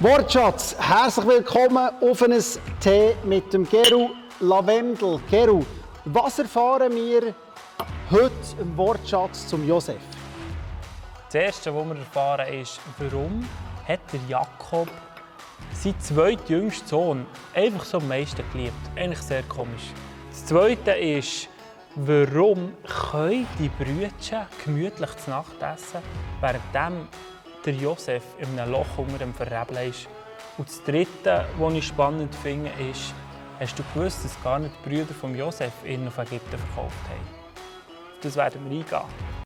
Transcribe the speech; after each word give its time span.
Wortschatz, 0.00 0.74
herzlich 0.76 1.24
willkommen 1.24 1.88
auf 2.00 2.20
ein 2.20 2.34
Tee 2.80 3.14
mit 3.22 3.52
dem 3.52 3.62
Geru 3.68 4.10
Lavendel. 4.40 5.20
Geru, 5.30 5.64
was 6.04 6.40
erfahren 6.40 6.92
wir 6.92 7.32
heute 8.10 8.32
im 8.60 8.76
Wortschatz 8.76 9.46
zum 9.46 9.64
Josef? 9.64 10.00
Das 11.26 11.36
Erste, 11.36 11.72
was 11.72 11.86
wir 11.86 11.96
erfahren, 11.96 12.52
ist, 12.52 12.80
warum 12.98 13.48
hat 13.86 14.00
der 14.12 14.18
Jakob 14.28 14.88
seinen 15.72 16.00
zweitjüngsten 16.00 16.88
Sohn 16.88 17.26
einfach 17.54 17.84
so 17.84 17.98
am 17.98 18.08
meisten 18.08 18.42
geliebt. 18.50 18.74
Eigentlich 18.96 19.22
sehr 19.22 19.44
komisch. 19.44 19.92
Das 20.28 20.44
Zweite 20.46 20.90
ist, 20.90 21.48
warum 21.94 22.72
können 22.82 23.46
die 23.60 23.68
Brüder 23.68 24.48
gemütlich 24.64 25.16
zu 25.18 25.30
Nacht 25.30 25.62
essen, 25.62 26.02
während 26.40 26.64
der 27.64 27.74
Josef 27.74 28.22
in 28.38 28.58
einem 28.58 28.72
Loch 28.72 28.98
unter 28.98 29.18
dem 29.18 29.32
Verrebeln 29.32 29.88
ist. 29.88 30.08
Und 30.58 30.68
das 30.68 30.82
Dritte, 30.84 31.46
was 31.58 31.74
ich 31.74 31.86
spannend 31.86 32.34
finde, 32.34 32.70
ist, 32.90 33.14
hast 33.58 33.78
du 33.78 33.82
gewusst, 33.94 34.24
dass 34.24 34.42
gar 34.42 34.58
nicht 34.58 34.74
die 34.84 34.88
Brüder 34.88 35.14
von 35.14 35.36
Josef 35.36 35.72
ihn 35.84 36.06
auf 36.06 36.18
Ägypten 36.18 36.58
verkauft 36.58 36.96
haben? 37.08 37.20
Auf 37.54 38.20
das 38.20 38.36
werden 38.36 38.60
wir 38.68 38.78
eingehen. 38.78 39.44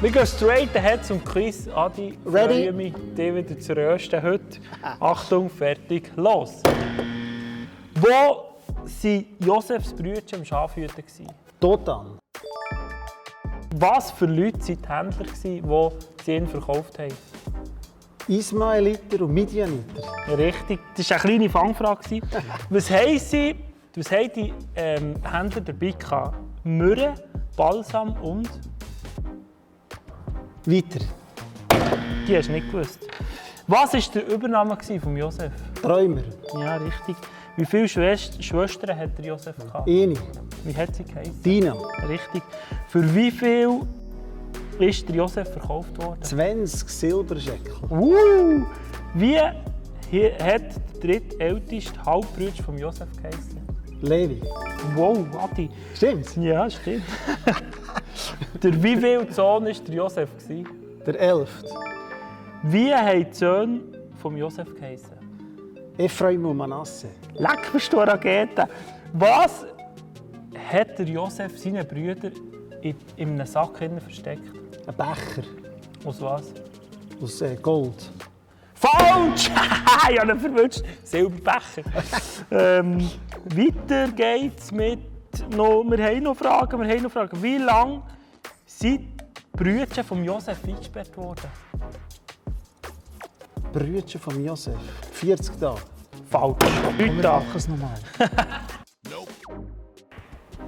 Wir 0.00 0.12
gehen 0.12 0.26
straight 0.26 0.76
ahead 0.76 1.04
zum 1.04 1.24
Quiz. 1.24 1.68
Adi, 1.74 2.16
Ready? 2.24 2.66
freue 2.66 2.72
mich, 2.72 2.94
dich 3.16 3.34
wieder 3.34 3.58
zu 3.58 3.76
rösten 3.76 4.22
heute. 4.22 4.60
Achtung, 5.00 5.50
fertig, 5.50 6.12
los! 6.14 6.62
Wo 8.00 8.08
waren 8.08 9.26
Josefs 9.40 9.92
Brüder 9.92 10.22
im 10.36 10.44
Schafhüten? 10.44 11.04
Totan. 11.60 12.18
Was 13.74 14.12
für 14.12 14.26
Leute 14.26 14.58
waren 14.88 15.10
die 15.10 15.18
Händler, 15.18 15.26
die 15.26 16.24
sie 16.24 16.36
ihn 16.36 16.46
verkauft 16.46 16.98
haben? 16.98 17.12
Ismaeliter 18.28 19.24
und 19.24 19.32
Midianiter. 19.32 20.02
Richtig, 20.36 20.78
das 20.96 21.10
war 21.10 21.16
eine 21.16 21.28
kleine 21.28 21.50
Fangfrage. 21.50 22.20
Was 22.70 22.90
haben 22.90 23.18
sie, 23.18 23.56
was 23.96 24.12
haben 24.12 24.30
die 24.32 24.54
ähm, 24.76 25.14
Händler 25.28 25.60
dabei 25.62 25.90
gehabt? 25.90 26.38
Myrrhe, 26.62 27.14
Balsam 27.56 28.12
und... 28.22 28.48
Weiter. 30.66 31.04
Die 32.28 32.36
hast 32.36 32.48
du 32.48 32.52
nicht 32.52 32.70
gewusst. 32.70 33.00
Was 33.66 33.92
war 33.92 34.00
der 34.14 34.28
Übername 34.28 34.76
von 35.00 35.16
Josef? 35.16 35.52
Träumer. 35.82 36.22
Ja, 36.54 36.76
richtig. 36.76 37.16
Wie 37.58 37.66
viele 37.66 37.88
Schwest 37.88 38.44
Schwestern 38.44 38.96
hat 38.96 39.18
der 39.18 39.24
Josef 39.24 39.56
gehabt? 39.56 39.88
Eine. 39.88 40.14
Wie 40.62 40.76
hat 40.76 40.94
sie 40.94 41.02
geheißen? 41.02 41.42
Dina. 41.42 41.74
Richtig. 42.08 42.40
Für 42.86 43.14
wie 43.16 43.32
viel 43.32 43.80
ist 44.78 45.08
der 45.08 45.16
Josef 45.16 45.50
verkauft 45.50 45.98
worden? 46.00 46.22
20 46.22 46.88
Silberscheckel. 46.88 47.74
Uh, 47.90 48.64
wie 49.14 49.40
hat 49.40 49.56
der 50.12 50.60
drittälteste 51.00 52.00
Halbbruder 52.06 52.62
von 52.64 52.78
Josef 52.78 53.08
geheißen? 53.20 53.58
Levi. 54.02 54.40
Wow, 54.94 55.26
Adi. 55.36 55.68
Stimmt's? 55.96 56.36
Ja, 56.36 56.70
stimmt. 56.70 57.02
der 58.62 58.80
wie 58.80 58.96
viel 58.96 59.32
Sohn 59.32 59.64
war 59.64 59.72
der 59.72 59.94
Josef? 59.96 60.30
Der 61.04 61.20
Elfte. 61.20 61.74
Wie 62.62 62.94
haben 62.94 63.26
die 63.28 63.34
Söhne 63.34 63.80
von 64.22 64.36
Josef 64.36 64.72
geheißen? 64.76 65.27
Ephraim 65.98 66.46
und 66.46 66.56
Manasse. 66.56 67.08
Leck, 67.34 67.72
bist 67.72 67.92
du 67.92 67.98
Rakete. 67.98 68.68
Was 69.12 69.66
hat 70.70 70.98
der 70.98 71.06
Josef 71.06 71.58
seinen 71.58 71.86
Brüdern 71.86 72.32
in, 72.82 72.94
in 73.16 73.30
einem 73.30 73.46
Sack 73.46 73.78
versteckt? 73.78 74.48
Ein 74.86 74.94
Becher 74.96 75.42
Aus 76.04 76.20
was? 76.20 76.52
aus 77.20 77.40
äh, 77.42 77.56
Gold. 77.56 78.10
Falsch! 78.74 79.50
ich 80.10 80.20
habe 80.20 80.32
ihn 80.32 80.38
verwünscht. 80.38 80.82
Silberbecher. 81.02 81.82
ähm, 82.50 83.10
weiter 83.56 84.08
geht's 84.12 84.70
mit. 84.70 85.00
Noch, 85.50 85.82
wir 85.84 86.04
haben 86.04 86.22
noch 86.22 86.36
Fragen. 86.36 86.80
Wir 86.80 86.88
haben 86.88 87.02
noch 87.02 87.10
Fragen. 87.10 87.42
Wie 87.42 87.58
lange 87.58 88.02
sind 88.64 89.00
die 89.00 89.56
Brüder 89.56 90.04
von 90.04 90.22
Josef 90.22 90.58
eingesperrt 90.64 91.16
worden? 91.16 91.50
Brüder 93.72 94.18
von 94.18 94.44
Josef. 94.44 94.74
40 95.12 95.60
Tage. 95.60 95.80
Falsch. 96.30 96.56
Heute 96.98 97.20
Tage. 97.20 97.44
machen 97.44 97.56
es 97.56 97.68
nochmal. 97.68 97.94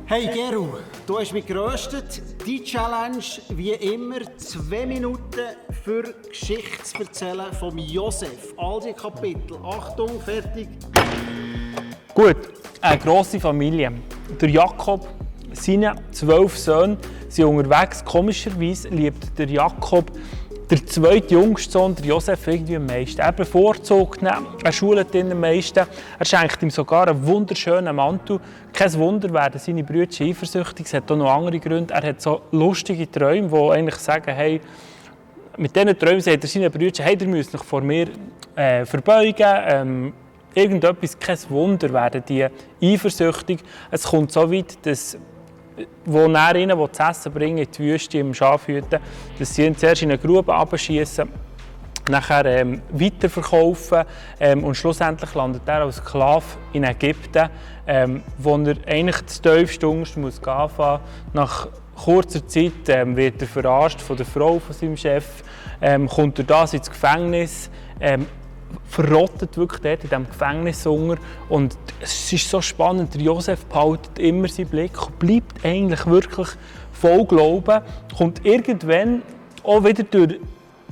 Hey 0.06 0.26
Geru, 0.26 0.66
du 1.06 1.20
hast 1.20 1.32
mich 1.32 1.46
geröstet. 1.46 2.20
Die 2.44 2.64
Challenge, 2.64 3.22
wie 3.50 3.70
immer, 3.70 4.18
zwei 4.38 4.84
Minuten 4.84 5.40
für 5.84 6.02
Geschichte 6.28 6.82
zu 6.82 6.98
erzählen 6.98 7.52
vom 7.52 7.78
Josef. 7.78 8.52
All 8.56 8.80
die 8.80 8.92
Kapitel. 8.92 9.56
Achtung, 9.62 10.20
fertig. 10.20 10.68
Gut, 12.12 12.38
eine 12.80 12.98
grosse 12.98 13.38
Familie. 13.38 13.92
Der 14.40 14.50
Jakob, 14.50 15.06
seine 15.52 15.94
zwölf 16.10 16.58
Söhne 16.58 16.96
sind 17.28 17.44
unterwegs. 17.44 18.04
Komischerweise 18.04 18.88
liebt 18.88 19.38
der 19.38 19.46
Jakob 19.48 20.10
der 20.70 20.86
zweitjüngste 20.86 21.72
Sohn, 21.72 21.96
der 21.96 22.04
Josef, 22.04 22.46
irgendwie 22.46 22.76
am 22.76 22.86
meisten. 22.86 23.20
Er 23.20 23.32
bevorzugt 23.32 24.22
ihn, 24.22 24.28
er 24.62 24.72
schult 24.72 25.14
ihn 25.14 25.32
am 25.32 25.40
meisten. 25.40 25.86
Er 26.18 26.24
schenkt 26.24 26.62
ihm 26.62 26.70
sogar 26.70 27.08
einen 27.08 27.26
wunderschönen 27.26 27.94
Mantel. 27.96 28.38
Kein 28.72 28.92
Wunder 28.94 29.32
werden 29.32 29.58
seine 29.58 29.82
Brüder 29.82 30.24
eifersüchtig. 30.24 30.86
Es 30.86 30.94
hat 30.94 31.10
auch 31.10 31.16
noch 31.16 31.30
andere 31.30 31.58
Gründe. 31.58 31.92
Er 31.92 32.02
hat 32.02 32.22
so 32.22 32.42
lustige 32.52 33.10
Träume, 33.10 33.48
die 33.48 33.70
eigentlich 33.72 33.96
sagen, 33.96 34.32
hey, 34.32 34.60
mit 35.56 35.74
diesen 35.74 35.98
Träumen 35.98 36.20
sagt 36.20 36.44
er 36.44 36.48
seinen 36.48 36.70
Brüdern, 36.70 37.04
hey, 37.04 37.18
ihr 37.20 37.26
müsst 37.26 37.52
euch 37.54 37.64
vor 37.64 37.80
mir 37.80 38.08
äh, 38.54 38.84
verbeugen. 38.84 39.46
Ähm, 39.66 40.12
irgendetwas, 40.54 41.18
kein 41.18 41.38
Wunder, 41.48 41.92
werden 41.92 42.22
die 42.28 42.46
eifersüchtig. 42.80 43.58
Es 43.90 44.04
kommt 44.04 44.30
so 44.30 44.50
weit, 44.52 44.78
dass 44.86 45.18
wo 46.04 46.26
ihnen 46.26 46.78
will 46.78 46.90
zu 46.92 47.02
essen 47.02 47.32
bringen 47.32 47.58
in 47.58 47.68
die 47.70 47.78
Wüste, 47.78 48.18
im 48.18 48.34
Schafhüten, 48.34 49.00
dass 49.38 49.54
sie 49.54 49.66
ihn 49.66 49.76
zuerst 49.76 50.02
in 50.02 50.10
eine 50.10 50.18
Grube 50.18 50.54
abschießen, 50.54 51.28
nachher 52.08 52.44
ähm, 52.46 52.82
weiterverkaufen 52.90 54.04
ähm, 54.40 54.64
und 54.64 54.74
schlussendlich 54.74 55.34
landet 55.34 55.62
er 55.66 55.82
als 55.82 55.96
Sklave 55.96 56.44
in 56.72 56.84
Ägypten, 56.84 57.48
ähm, 57.86 58.22
wo 58.38 58.56
er 58.56 58.76
eigentlich 58.86 59.20
das 59.22 59.40
tiefste 59.40 59.88
Unterste 59.88 60.20
muss 60.20 60.40
gehen. 60.40 61.00
Nach 61.32 61.68
kurzer 61.96 62.46
Zeit 62.46 62.88
ähm, 62.88 63.16
wird 63.16 63.40
er 63.42 63.48
verarscht 63.48 64.00
von 64.00 64.16
der 64.16 64.26
Frau 64.26 64.58
von 64.58 64.74
seinem 64.74 64.96
Chef, 64.96 65.26
ähm, 65.80 66.08
kommt 66.08 66.38
er 66.38 66.44
das 66.44 66.74
ins 66.74 66.90
Gefängnis, 66.90 67.70
ähm, 68.00 68.26
verrottet 68.88 69.56
wirklich 69.56 69.80
dort 69.80 70.04
in 70.04 70.10
diesem 70.10 70.26
Gefängnis. 70.26 70.86
Und 70.86 71.76
es 72.00 72.32
ist 72.32 72.48
so 72.48 72.60
spannend, 72.60 73.14
der 73.14 73.22
Josef 73.22 73.64
behaltet 73.66 74.18
immer 74.18 74.48
seinen 74.48 74.68
Blick 74.68 75.06
und 75.06 75.18
bleibt 75.18 75.64
eigentlich 75.64 76.06
wirklich 76.06 76.48
voll 76.92 77.24
Glauben. 77.24 77.82
Kommt 78.16 78.44
irgendwann 78.44 79.22
auch 79.62 79.84
wieder 79.84 80.02
durch, 80.04 80.40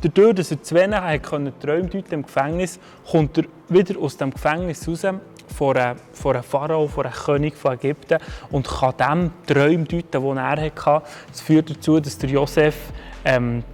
dadurch, 0.00 0.34
dass 0.34 0.50
er 0.50 0.62
zu 0.62 0.75
wenig 0.75 0.97
hat 0.97 1.22
können 1.22 1.53
Träume 1.61 1.89
deuten 1.89 2.15
im 2.15 2.22
Gefängnis, 2.22 2.78
kommt 3.11 3.39
er 3.39 3.44
wieder 3.69 3.99
aus 4.00 4.16
dem 4.16 4.33
Gefängnis 4.33 4.87
raus 4.89 5.06
vor 5.55 5.77
einem, 5.77 5.99
Pharao, 6.43 6.87
vor 6.89 7.05
einem 7.05 7.15
König 7.15 7.56
von 7.56 7.72
Ägypten 7.72 8.19
und 8.50 8.69
kann 8.69 8.95
dem 8.97 9.31
Träume 9.47 9.84
deuten, 9.84 10.22
die 10.22 10.39
er 10.39 10.60
hatte. 10.60 11.03
Das 11.31 11.41
führt 11.41 11.71
dazu, 11.71 12.00
dass 12.00 12.19
der 12.19 12.31
Josef 12.31 12.77
ähm, 13.25 13.65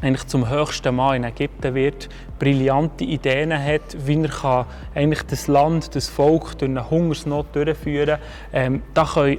eigentlich 0.00 0.26
zum 0.26 0.48
höchsten 0.48 0.94
Mann 0.94 1.16
in 1.16 1.24
Ägypten 1.24 1.74
wird, 1.74 2.08
brillante 2.38 3.04
Ideen 3.04 3.52
hat, 3.52 3.96
wie 4.06 4.22
er 4.22 4.28
kann 4.28 4.66
eigentlich 4.94 5.22
das 5.22 5.46
Land, 5.46 5.94
das 5.94 6.08
Volk 6.08 6.58
durch 6.58 6.70
eine 6.70 6.88
Hungersnot 6.88 7.54
durchführen 7.54 8.18
kann. 8.18 8.20
Ähm, 8.52 8.82
da 8.94 9.04
können 9.04 9.38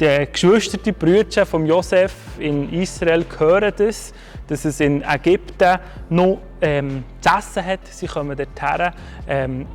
die 0.00 0.28
Geschwister, 0.30 0.78
die 0.78 0.92
Brüder 0.92 1.44
von 1.44 1.66
Josef 1.66 2.14
in 2.38 2.72
Israel 2.72 3.24
hören 3.36 3.72
das, 3.76 4.12
dass 4.46 4.64
es 4.64 4.78
in 4.78 5.02
Ägypten 5.02 5.78
noch 6.08 6.38
ähm, 6.60 7.02
zu 7.20 7.30
essen 7.36 7.64
hat. 7.64 7.80
Sie 7.84 8.06
kommen 8.06 8.36
dorthin, 8.36 8.92
ähm, 9.26 9.66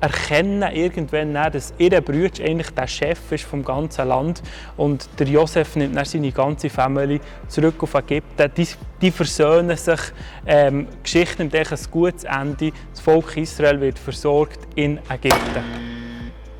erkennen 0.00 0.62
irgendwann 0.72 1.34
dann, 1.34 1.52
dass 1.52 1.74
ihr 1.78 2.00
Bruder 2.00 2.44
eigentlich 2.44 2.70
der 2.70 2.86
Chef 2.86 3.32
ist 3.32 3.44
vom 3.44 3.64
ganzen 3.64 4.08
Land 4.08 4.42
und 4.76 5.08
der 5.18 5.26
Josef 5.26 5.76
nimmt 5.76 5.96
dann 5.96 6.04
seine 6.04 6.32
ganze 6.32 6.70
Familie 6.70 7.20
zurück 7.48 7.82
auf 7.82 7.94
Ägypten. 7.94 8.50
Die, 8.56 8.68
die 9.00 9.10
versöhnen 9.10 9.76
sich. 9.76 10.00
Ähm, 10.46 10.86
die 10.90 11.02
Geschichte 11.02 11.42
nimmt 11.42 11.54
ein 11.54 11.78
gutes 11.90 12.24
Ende. 12.24 12.72
Das 12.90 13.00
Volk 13.00 13.36
Israel 13.36 13.80
wird 13.80 13.98
versorgt 13.98 14.60
in 14.74 14.98
Ägypten. 15.08 15.64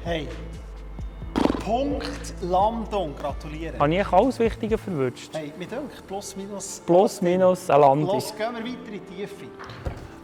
Hey. 0.04 0.26
Punkt 1.64 2.34
Landung. 2.40 3.14
Gratuliere. 3.14 3.78
Habe 3.78 3.94
ich 3.94 4.12
alles 4.12 4.38
Wichtige 4.38 4.78
verwünscht? 4.78 5.30
Hey, 5.34 5.52
mit 5.58 5.70
euch 5.72 6.06
plus 6.06 6.34
minus. 6.34 6.82
Plus, 6.86 7.20
minus, 7.20 7.68
eine 7.68 7.80
Landung. 7.80 8.14
Los, 8.14 8.34
gehen 8.34 8.54
wir 8.54 8.64
weiter 8.64 8.92
in 8.92 8.92
die 8.92 9.00
Tiefe. 9.00 9.44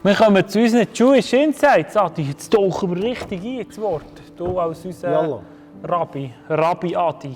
Wir 0.05 0.15
kommen 0.15 0.47
zu 0.47 0.61
unseren 0.61 0.87
Jewish 0.93 1.33
Insights. 1.33 1.97
Adi, 1.97 2.25
jetzt 2.25 2.53
tauchen 2.53 2.95
wir 2.95 3.03
richtig 3.03 3.43
ein 3.43 3.61
ins 3.61 3.81
Wort. 3.81 4.05
Du 4.37 4.59
als 4.59 4.85
unser 4.85 5.11
Jalla. 5.11 5.43
Rabbi, 5.83 6.31
Rabbi 6.47 6.95
Adi. 6.95 7.35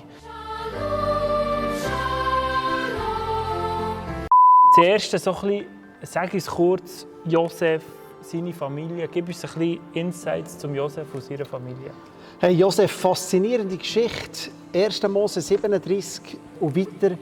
Zuerst 4.74 5.18
so 5.18 5.30
ein 5.30 5.40
bisschen, 5.40 5.66
sag 6.02 6.34
uns 6.34 6.46
kurz, 6.46 7.06
Josef, 7.24 7.82
seine 8.20 8.52
Familie. 8.52 9.08
Gib 9.10 9.28
uns 9.28 9.42
ein 9.42 9.50
bisschen 9.58 9.80
Insights 9.94 10.58
zum 10.58 10.74
Josef 10.74 11.06
und 11.14 11.24
seiner 11.24 11.46
Familie. 11.46 11.90
Hey 12.38 12.52
Josef, 12.52 12.92
faszinierende 12.92 13.78
Geschichte. 13.78 14.50
1. 14.74 15.02
Mose 15.04 15.40
37 15.40 16.36
und 16.60 16.76
weiter. 16.76 17.16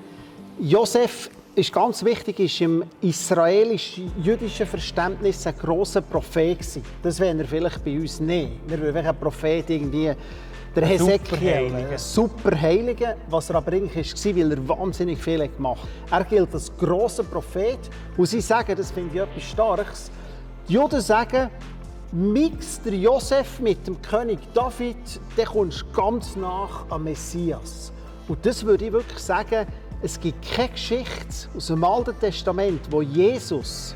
Josef 0.59 1.31
ist 1.56 1.73
ganz 1.73 2.05
wichtig, 2.05 2.38
ist 2.38 2.61
im 2.61 2.85
israelisch-jüdischen 3.00 4.67
Verständnis 4.67 5.47
ein 5.47 5.56
grosser 5.56 6.03
Prophet 6.03 6.58
gewesen. 6.58 6.82
Das 7.03 7.19
wäre 7.19 7.38
er 7.38 7.47
vielleicht 7.47 7.82
bei 7.82 7.99
uns 7.99 8.20
nicht. 8.20 8.53
Wir 8.67 8.79
würden 8.79 9.06
ein 9.06 9.17
Prophet 9.19 9.70
irgendwie 9.70 10.12
der 10.75 10.87
Hesekiel, 10.87 11.75
ein 11.75 11.97
Superheiliger, 11.97 13.17
was 13.31 13.49
er 13.49 13.56
aber 13.56 13.73
eigentlich 13.73 14.12
war, 14.12 14.37
weil 14.37 14.53
er 14.53 14.69
wahnsinnig 14.69 15.19
viel 15.19 15.49
gemacht 15.49 15.81
hat. 16.11 16.20
Er 16.20 16.25
gilt 16.26 16.53
als 16.53 16.70
grosser 16.76 17.25
Prophet 17.25 17.79
und 18.19 18.26
sie 18.26 18.43
sagen, 18.43 18.76
das 18.76 18.91
finde 18.91 19.14
ich 19.14 19.23
etwas 19.23 19.43
Starkes, 19.44 20.11
die 20.69 20.75
Juden 20.75 21.00
sagen, 21.00 21.49
mix 22.12 22.82
der 22.82 22.94
Josef 22.94 23.61
mit 23.61 23.87
dem 23.87 24.00
König 24.02 24.41
David, 24.52 24.97
dann 25.37 25.47
kommst 25.47 25.81
du 25.81 25.87
ganz 25.97 26.37
nach 26.37 26.85
am 26.91 27.05
Messias. 27.05 27.93
Und 28.29 28.44
das 28.44 28.62
würde 28.62 28.85
ich 28.85 28.93
wirklich 28.93 29.20
sagen, 29.20 29.67
es 30.03 30.21
gibt 30.21 30.45
keine 30.51 30.69
Geschichte 30.69 31.49
aus 31.57 31.67
dem 31.67 31.83
Alten 31.83 32.19
Testament, 32.19 32.81
wo 32.91 33.03
Jesus 33.03 33.95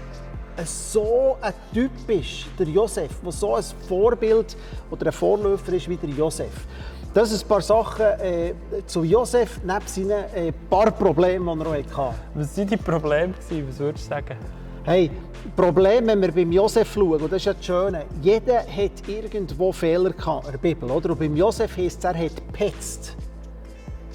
so 0.65 1.37
ein 1.41 1.55
Typ 1.73 1.91
ist, 2.09 2.47
der 2.59 2.67
Josef, 2.67 3.11
der 3.23 3.33
so 3.33 3.55
ein 3.55 3.65
Vorbild 3.89 4.57
oder 4.91 5.07
ein 5.07 5.13
Vorläufer 5.13 5.73
ist 5.73 5.89
wie 5.89 5.97
der 5.97 6.11
Josef. 6.11 6.67
Das 7.13 7.31
sind 7.31 7.43
ein 7.43 7.49
paar 7.49 7.61
Sachen 7.61 8.07
äh, 8.21 8.55
zu 8.87 9.03
Josef, 9.03 9.61
neben 9.65 9.87
seinen 9.87 10.25
äh, 10.35 10.53
paar 10.69 10.91
Problemen, 10.91 11.59
die 11.59 11.65
er 11.65 11.71
auch 11.71 11.97
hatte. 12.11 12.15
Was 12.35 12.57
waren 12.57 12.69
die 12.69 12.77
Probleme? 12.77 13.35
Was 13.37 13.79
würdest 13.79 14.05
du 14.05 14.09
sagen? 14.09 14.37
Hey, 14.85 15.11
Problem, 15.57 16.07
wenn 16.07 16.21
wir 16.21 16.33
beim 16.33 16.53
Josef 16.53 16.93
schauen, 16.93 17.21
und 17.21 17.33
das 17.33 17.39
ist 17.39 17.45
ja 17.47 17.55
das 17.55 17.65
Schöne, 17.65 18.05
jeder 18.23 18.61
hat 18.61 19.09
irgendwo 19.09 19.73
Fehler 19.73 20.11
gehabt 20.11 20.47
in 20.47 20.53
der 20.53 20.59
Bibel. 20.59 20.91
Oder? 20.91 21.11
Und 21.11 21.19
beim 21.19 21.37
Josef 21.37 21.77
heisst 21.77 21.99
es, 21.99 22.05
er 22.05 22.17
hat 22.17 22.37
gepetzt. 22.37 23.17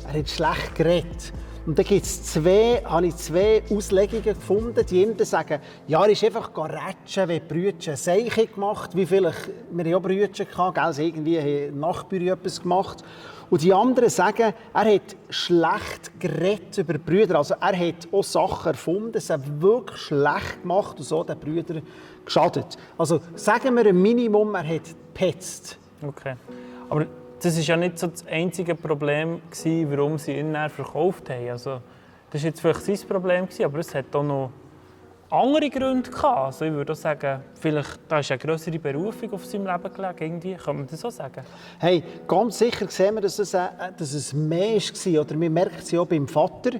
Er 0.07 0.19
hat 0.19 0.29
schlecht 0.29 0.75
geredet. 0.75 1.33
Und 1.65 1.79
da 1.79 1.83
gibt 1.83 2.05
es 2.05 2.23
zwei, 2.23 2.83
habe 2.85 3.07
ich 3.07 3.15
zwei 3.15 3.63
Auslegungen 3.71 4.23
gefunden. 4.23 4.85
Die 4.85 5.03
einen 5.03 5.25
sagen, 5.25 5.59
ja, 5.87 6.03
er 6.03 6.11
ist 6.11 6.23
einfach 6.23 6.51
rätschen, 6.55 7.27
wie 7.27 7.39
Brüder 7.39 7.97
Seiche 7.97 8.45
gemacht, 8.45 8.95
wie 8.95 9.05
vielleicht, 9.05 9.49
wir 9.71 9.87
ja 9.87 9.97
Brüder 9.97 10.27
gehabt, 10.27 10.75
gell, 10.75 10.93
sie 10.93 11.07
irgendwie 11.07 11.39
haben 11.39 11.79
Nachbarn 11.79 12.27
etwas 12.27 12.61
gemacht. 12.61 13.03
Und 13.49 13.63
die 13.63 13.73
anderen 13.73 14.09
sagen, 14.09 14.53
er 14.73 14.93
hat 14.93 15.15
schlecht 15.29 16.19
geredet 16.19 16.77
über 16.77 16.99
Brüder. 16.99 17.37
Also 17.37 17.55
er 17.59 17.77
hat 17.77 18.07
auch 18.11 18.23
Sachen 18.23 18.67
erfunden, 18.67 19.19
sie 19.19 19.35
wirklich 19.59 20.01
schlecht 20.01 20.61
gemacht 20.61 20.97
und 20.97 21.03
so 21.03 21.23
den 21.23 21.39
Brüdern 21.39 21.81
geschadet. 22.23 22.77
Also 22.97 23.21
sagen 23.33 23.75
wir 23.75 23.87
ein 23.87 23.99
Minimum, 23.99 24.53
er 24.53 24.67
hat 24.67 24.83
gepetzt. 25.13 25.77
Okay. 26.03 26.35
Aber 26.89 27.07
das 27.41 27.57
war 27.57 27.63
ja 27.63 27.77
nicht 27.77 27.99
so 27.99 28.07
das 28.07 28.25
einzige 28.27 28.75
Problem, 28.75 29.41
gewesen, 29.49 29.91
warum 29.91 30.17
sie 30.17 30.37
ihn 30.37 30.55
verkauft 30.69 31.29
haben. 31.29 31.49
Also, 31.49 31.81
das 32.31 32.41
war 32.41 32.49
jetzt 32.49 32.61
vielleicht 32.61 32.81
sein 32.81 33.07
Problem, 33.07 33.45
gewesen, 33.45 33.65
aber 33.65 33.79
es 33.79 33.93
hat 33.93 34.15
auch 34.15 34.23
noch 34.23 34.51
andere 35.29 35.69
Gründe 35.69 36.09
gehabt. 36.09 36.37
Also 36.37 36.65
ich 36.65 36.71
würde 36.71 36.93
auch 36.93 36.97
sagen, 36.97 37.41
vielleicht 37.59 37.99
da 38.07 38.19
ist 38.19 38.31
eine 38.31 38.37
größere 38.37 38.79
Berufung 38.79 39.33
auf 39.33 39.45
seinem 39.45 39.65
Leben 39.65 39.93
gelegen. 39.93 40.15
Irgendwie. 40.19 40.55
Kann 40.55 40.77
man 40.77 40.87
das 40.87 41.01
so 41.01 41.09
sagen? 41.09 41.43
Hey, 41.79 42.03
ganz 42.27 42.59
sicher 42.59 42.87
sehen 42.87 43.15
wir, 43.15 43.21
dass 43.21 43.39
es, 43.39 43.53
äh, 43.53 43.67
dass 43.97 44.13
es 44.13 44.33
mehr 44.33 44.77
war. 44.77 45.21
Oder 45.21 45.35
man 45.35 45.53
merkt 45.53 45.79
es 45.79 45.91
ja 45.91 45.99
auch 45.99 46.07
beim 46.07 46.27
Vater. 46.27 46.71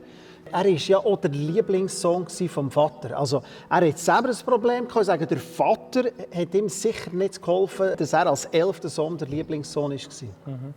Er 0.55 0.63
war 0.63 0.71
ja 0.71 0.97
auch 0.99 1.17
der 1.17 1.31
Lieblingssohn 1.31 2.27
vom 2.47 2.71
Vater. 2.71 3.19
Also, 3.19 3.41
er 3.69 3.89
hat 3.89 3.99
selber 3.99 4.29
ein 4.29 4.35
Problem 4.45 4.87
gehabt. 4.87 5.01
Ich 5.01 5.07
sage, 5.07 5.27
der 5.27 5.37
Vater 5.37 6.05
hat 6.33 6.55
ihm 6.55 6.69
sicher 6.69 7.11
nicht 7.11 7.41
geholfen, 7.41 7.91
dass 7.97 8.13
er 8.13 8.27
als 8.27 8.45
elfter 8.45 8.87
Sohn 8.87 9.17
der 9.17 9.27
Lieblingssohn 9.27 9.91
war. 9.91 10.53
Mhm. 10.53 10.73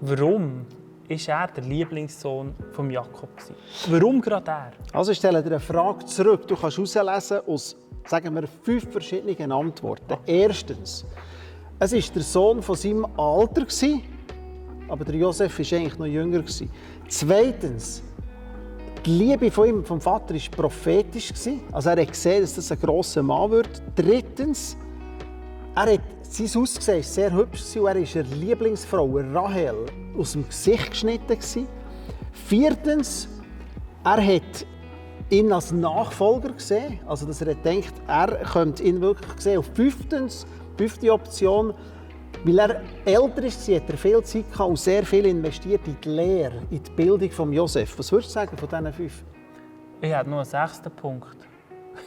Warum 0.00 0.66
ist 1.06 1.28
er 1.28 1.46
der 1.46 1.62
Lieblingssohn 1.62 2.52
von 2.72 2.90
Jakob? 2.90 3.28
Warum 3.88 4.20
gerade 4.20 4.50
er? 4.50 4.72
Also 4.92 5.12
ich 5.12 5.18
stelle 5.18 5.40
dir 5.40 5.50
eine 5.50 5.60
Frage 5.60 6.04
zurück. 6.04 6.48
Du 6.48 6.56
kannst 6.56 6.78
herauslesen 6.78 7.42
aus, 7.46 7.76
sagen 8.08 8.34
wir, 8.34 8.48
fünf 8.64 8.90
verschiedenen 8.90 9.52
Antworten. 9.52 10.18
Erstens, 10.26 11.06
es 11.78 11.92
war 11.92 12.00
der 12.12 12.22
Sohn 12.22 12.60
von 12.60 12.74
seinem 12.74 13.06
Alter, 13.16 13.66
aber 14.88 15.04
der 15.04 15.14
Josef 15.14 15.56
war 15.60 15.78
eigentlich 15.78 15.98
noch 15.98 16.06
jünger. 16.06 16.42
Zweitens, 17.08 18.02
die 19.04 19.10
Liebe 19.10 19.50
von 19.50 19.68
ihm, 19.68 19.84
vom 19.84 20.00
Vater 20.00 20.34
war 20.34 20.40
prophetisch. 20.56 21.32
Also 21.72 21.90
er 21.90 22.00
hat 22.00 22.08
gesehen, 22.08 22.42
dass 22.42 22.54
das 22.54 22.70
ein 22.70 22.80
grosser 22.80 23.22
Mann 23.22 23.50
wird. 23.50 23.82
Drittens, 23.96 24.76
er 25.74 25.94
hat, 25.94 26.00
sein 26.22 26.62
Aussehen 26.62 26.96
war 26.96 27.02
sehr 27.02 27.32
hübsch 27.32 27.76
und 27.76 27.86
er 27.86 27.94
war 27.94 27.94
eine 27.94 28.34
Lieblingsfrau, 28.36 29.20
Rahel, 29.32 29.86
aus 30.18 30.32
dem 30.32 30.46
Gesicht 30.46 30.90
geschnitten. 30.90 31.38
Viertens, 32.32 33.28
er 34.04 34.26
hat 34.26 34.66
ihn 35.30 35.52
als 35.52 35.72
Nachfolger 35.72 36.52
gesehen, 36.52 37.00
also 37.06 37.26
dass 37.26 37.40
er 37.40 37.54
denkt, 37.54 37.94
er 38.06 38.28
könnte 38.44 38.82
ihn 38.82 39.00
wirklich 39.00 39.40
sehen. 39.40 39.58
Und 39.58 39.66
fünftens, 39.74 40.46
fünfte 40.76 41.12
Option, 41.12 41.74
weil 42.44 42.58
er 42.58 42.82
älter 43.04 43.44
ist, 43.44 43.68
hat 43.68 43.88
er 43.88 43.96
viel 43.96 44.22
Zeit 44.22 44.50
gehabt 44.50 44.70
und 44.70 44.78
sehr 44.78 45.04
viel 45.04 45.26
investiert 45.26 45.86
in 45.86 45.96
die 46.02 46.08
Lehre, 46.08 46.62
in 46.70 46.82
die 46.82 46.90
Bildung 46.90 47.30
von 47.30 47.52
Josef. 47.52 47.98
Was 47.98 48.10
würdest 48.10 48.30
du 48.30 48.34
sagen 48.34 48.56
von 48.56 48.68
diesen 48.68 48.92
fünf? 48.92 49.24
Ich 50.00 50.12
habe 50.12 50.28
noch 50.28 50.38
einen 50.38 50.44
sechsten 50.44 50.90
Punkt. 50.90 51.36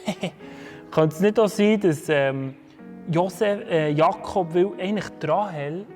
Könnte 0.90 1.14
es 1.14 1.20
nicht 1.20 1.38
auch 1.40 1.48
sein, 1.48 1.80
dass 1.80 2.08
ähm, 2.08 2.54
Josef, 3.10 3.60
äh, 3.70 3.90
Jakob, 3.90 4.54
weil 4.54 4.68
eigentlich 4.78 5.06
Rahel 5.22 5.86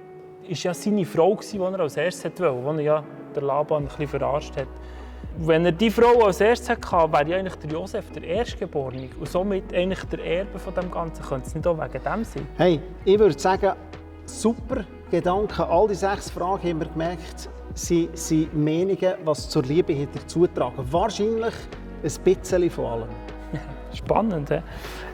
ist 0.48 0.62
ja 0.62 0.74
seine 0.74 1.04
Frau 1.04 1.38
die 1.40 1.58
er 1.58 1.80
als 1.80 1.96
erstes 1.96 2.24
wollte, 2.24 2.64
wo 2.64 2.70
er 2.70 2.80
ja 2.80 3.04
der 3.34 3.42
Laban 3.42 3.82
ein 3.82 3.86
bisschen 3.86 4.08
verarscht 4.08 4.56
hat. 4.56 4.68
Wenn 5.38 5.64
er 5.64 5.72
die 5.72 5.90
Frau 5.90 6.24
als 6.24 6.40
erstes 6.40 6.70
hatte, 6.70 7.12
wäre 7.12 7.28
ja 7.28 7.36
eigentlich 7.36 7.54
der 7.56 7.70
Josef 7.70 8.10
der 8.10 8.24
Erstgeborene 8.24 9.10
und 9.18 9.28
somit 9.28 9.72
eigentlich 9.72 10.02
der 10.04 10.24
Erbe 10.24 10.58
von 10.58 10.74
dem 10.74 10.90
Ganzen. 10.90 11.22
Könnte 11.22 11.46
es 11.46 11.54
nicht 11.54 11.66
auch 11.66 11.78
wegen 11.78 12.02
dem 12.02 12.24
sein? 12.24 12.46
Hey, 12.56 12.80
ich 13.04 13.18
würde 13.18 13.38
sagen, 13.38 13.72
super 14.30 14.84
Gedanken. 15.10 15.62
All 15.62 15.88
die 15.88 15.94
sechs 15.94 16.30
Fragen 16.30 16.68
haben 16.68 16.80
wir 16.80 16.88
gemerkt, 16.88 17.48
sind, 17.74 18.16
sind 18.16 18.54
Meinungen, 18.54 19.14
was 19.24 19.48
zur 19.48 19.62
Liebe 19.62 20.08
dazu 20.12 20.46
tragen. 20.46 20.84
Wahrscheinlich 20.90 21.54
ein 22.02 22.24
bisschen 22.24 22.70
von 22.70 22.84
allem. 22.86 23.08
Spannend, 23.94 24.48
he? 24.50 24.60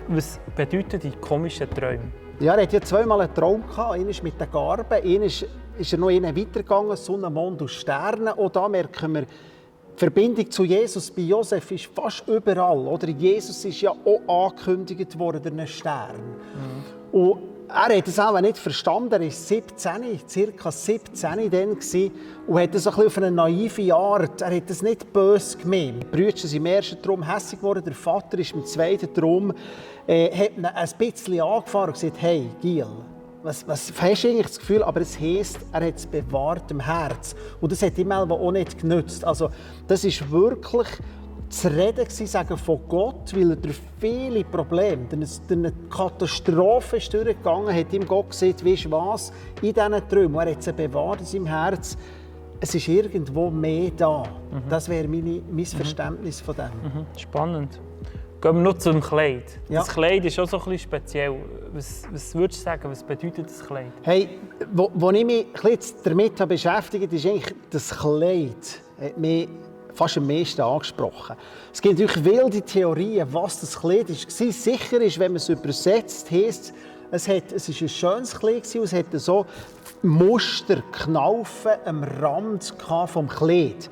Was 0.08 0.38
bedeuten 0.54 1.00
die 1.00 1.10
komischen 1.10 1.68
Träume? 1.70 2.12
Ja, 2.38 2.54
er 2.54 2.62
hatte 2.62 2.76
ja 2.76 2.82
zweimal 2.82 3.22
einen 3.22 3.34
Traum. 3.34 3.64
Einer 3.76 4.10
ist 4.10 4.22
mit 4.22 4.38
den 4.40 4.50
Garben, 4.50 4.92
einer 4.92 5.24
ist, 5.24 5.46
ist 5.78 5.92
er 5.92 5.98
noch 5.98 6.08
weitergegangen, 6.08 6.96
Sonne, 6.96 7.30
Mond 7.30 7.62
und 7.62 7.70
Sterne. 7.70 8.36
Auch 8.36 8.50
da 8.50 8.68
merken 8.68 9.14
wir, 9.14 9.22
die 9.22 9.98
Verbindung 9.98 10.50
zu 10.50 10.64
Jesus 10.64 11.10
bei 11.10 11.22
Josef 11.22 11.70
ist 11.70 11.86
fast 11.86 12.28
überall. 12.28 12.86
Oder? 12.86 13.08
Jesus 13.08 13.64
ist 13.64 13.80
ja 13.80 13.90
auch 13.90 14.50
angekündigt 14.50 15.18
worden 15.18 15.58
einen 15.58 15.66
Stern. 15.66 16.16
Mhm. 17.12 17.18
Und 17.18 17.55
er 17.68 17.96
hat 17.96 18.08
es 18.08 18.18
auch 18.18 18.40
nicht 18.40 18.58
verstanden. 18.58 19.12
Er 19.12 19.20
war 19.20 19.30
17, 19.30 20.56
ca. 20.56 20.70
17 20.70 21.50
dann 21.50 21.76
und 22.46 22.60
hat 22.60 22.74
es 22.74 22.86
auf 22.86 23.18
eine 23.18 23.30
naive 23.30 23.94
Art. 23.94 24.40
Er 24.40 24.56
hat 24.56 24.70
es 24.70 24.82
nicht 24.82 25.12
böse 25.12 25.58
gemeint. 25.58 26.02
Die 26.02 26.06
Brüder 26.06 26.36
sind 26.36 26.54
im 26.54 26.66
ersten 26.66 27.00
Traum 27.02 27.22
hässlich 27.22 27.60
geworden. 27.60 27.82
Der 27.84 27.94
Vater 27.94 28.38
ist 28.38 28.52
im 28.52 28.64
zweiten 28.64 29.12
Traum 29.12 29.52
äh, 30.06 30.30
hat 30.30 30.56
ihn 30.56 30.64
ein 30.64 30.88
bisschen 30.98 31.40
angefahren 31.40 31.88
und 31.88 31.94
gesagt: 31.94 32.16
Hey, 32.20 32.48
Giel, 32.60 32.86
was, 33.42 33.66
was 33.66 33.92
hast 34.00 34.24
du 34.24 34.28
eigentlich 34.28 34.46
das 34.46 34.58
Gefühl? 34.58 34.82
Aber 34.82 35.00
es 35.00 35.18
heisst, 35.18 35.58
er 35.72 35.86
hat 35.86 35.96
es 35.96 36.06
bewahrt 36.06 36.70
im 36.70 36.80
Herz. 36.80 37.34
Und 37.60 37.72
das 37.72 37.82
hat 37.82 37.98
ihm 37.98 38.12
auch 38.12 38.52
nicht 38.52 38.80
genützt. 38.80 39.24
Also, 39.24 39.50
das 39.86 40.04
ist 40.04 40.30
wirklich 40.30 40.88
zu 41.48 41.68
reden 41.68 42.06
sagen 42.08 42.56
von 42.56 42.80
Gott, 42.88 43.34
weil 43.34 43.50
er 43.50 43.56
durch 43.56 43.80
viele 43.98 44.44
Probleme, 44.44 45.06
durch 45.08 45.40
eine 45.50 45.72
Katastrophe 45.88 46.96
ist 46.96 47.12
durchgegangen, 47.12 47.74
hat 47.74 47.92
ihm 47.92 48.06
Gott 48.06 48.30
gesagt, 48.30 48.64
weißt 48.64 48.86
du 48.86 48.90
was, 48.90 49.32
in 49.62 49.72
diesen 49.72 50.08
Träumen, 50.08 50.46
er 50.46 50.52
hat 50.52 50.62
sie 50.62 50.72
bewahrt 50.72 51.20
in 51.20 51.26
seinem 51.26 51.46
Herz, 51.46 51.96
es 52.60 52.74
ist 52.74 52.88
irgendwo 52.88 53.50
mehr 53.50 53.90
da. 53.96 54.22
Mhm. 54.22 54.62
Das 54.68 54.88
wäre 54.88 55.06
meine, 55.06 55.42
mein 55.48 55.56
mhm. 55.56 55.66
Verständnis 55.66 56.40
von 56.40 56.56
dem. 56.56 56.64
Mhm. 56.64 57.06
Spannend. 57.16 57.80
Gehen 58.40 58.54
wir 58.54 58.62
noch 58.62 58.78
zum 58.78 59.00
Kleid. 59.00 59.58
Ja. 59.68 59.80
Das 59.80 59.88
Kleid 59.88 60.24
ist 60.24 60.38
auch 60.38 60.46
so 60.46 60.58
ein 60.58 60.64
bisschen 60.64 60.78
speziell. 60.90 61.36
Was, 61.72 62.04
was 62.12 62.34
würdest 62.34 62.60
du 62.60 62.64
sagen, 62.64 62.90
was 62.90 63.02
bedeutet 63.02 63.46
das 63.46 63.66
Kleid? 63.66 63.92
Hey, 64.02 64.28
wo, 64.72 64.90
wo 64.94 65.10
ich 65.10 65.24
mich 65.24 65.46
damit 66.04 66.36
beschäftigt 66.48 67.04
habe, 67.04 67.16
ist 67.16 67.26
eigentlich 67.26 67.54
das 67.70 67.90
Kleid. 67.90 68.82
Hat 69.00 69.18
mich 69.18 69.48
fast 69.96 70.18
am 70.18 70.26
meisten 70.26 70.60
angesprochen. 70.60 71.36
Es 71.72 71.80
gibt 71.80 71.98
natürlich 71.98 72.24
wilde 72.24 72.62
Theorien, 72.62 73.26
was 73.32 73.60
das 73.60 73.80
Kleid 73.80 74.08
war. 74.08 74.52
Sicher 74.52 75.00
ist, 75.00 75.18
wenn 75.18 75.32
man 75.32 75.36
es 75.36 75.48
übersetzt, 75.48 76.30
heisst 76.30 76.72
Es, 77.10 77.28
hat, 77.28 77.52
es 77.52 77.68
ist 77.68 77.80
ein 77.80 77.88
schönes 77.88 78.38
Kleid 78.38 78.64
und 78.74 78.82
es 78.82 78.92
hatte 78.92 79.18
so 79.18 79.46
Muster, 80.02 80.82
Knaufen 80.92 81.72
am 81.84 82.04
Rand 82.04 82.74
vom 83.06 83.28
Kleid. 83.28 83.88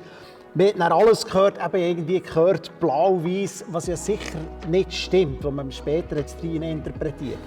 Man 0.57 0.67
hat 0.67 0.79
dann 0.79 0.91
alles 0.93 1.25
gehört, 1.25 1.57
eben 1.57 1.83
irgendwie 1.83 2.21
gehört, 2.21 2.71
blau-weiß, 2.79 3.65
was 3.67 3.87
ja 3.87 3.97
sicher 3.97 4.39
nicht 4.69 4.93
stimmt, 4.93 5.43
was 5.43 5.51
man 5.51 5.69
später 5.69 6.15
jetzt 6.15 6.41
rein 6.41 6.61
interpretiert. 6.61 7.39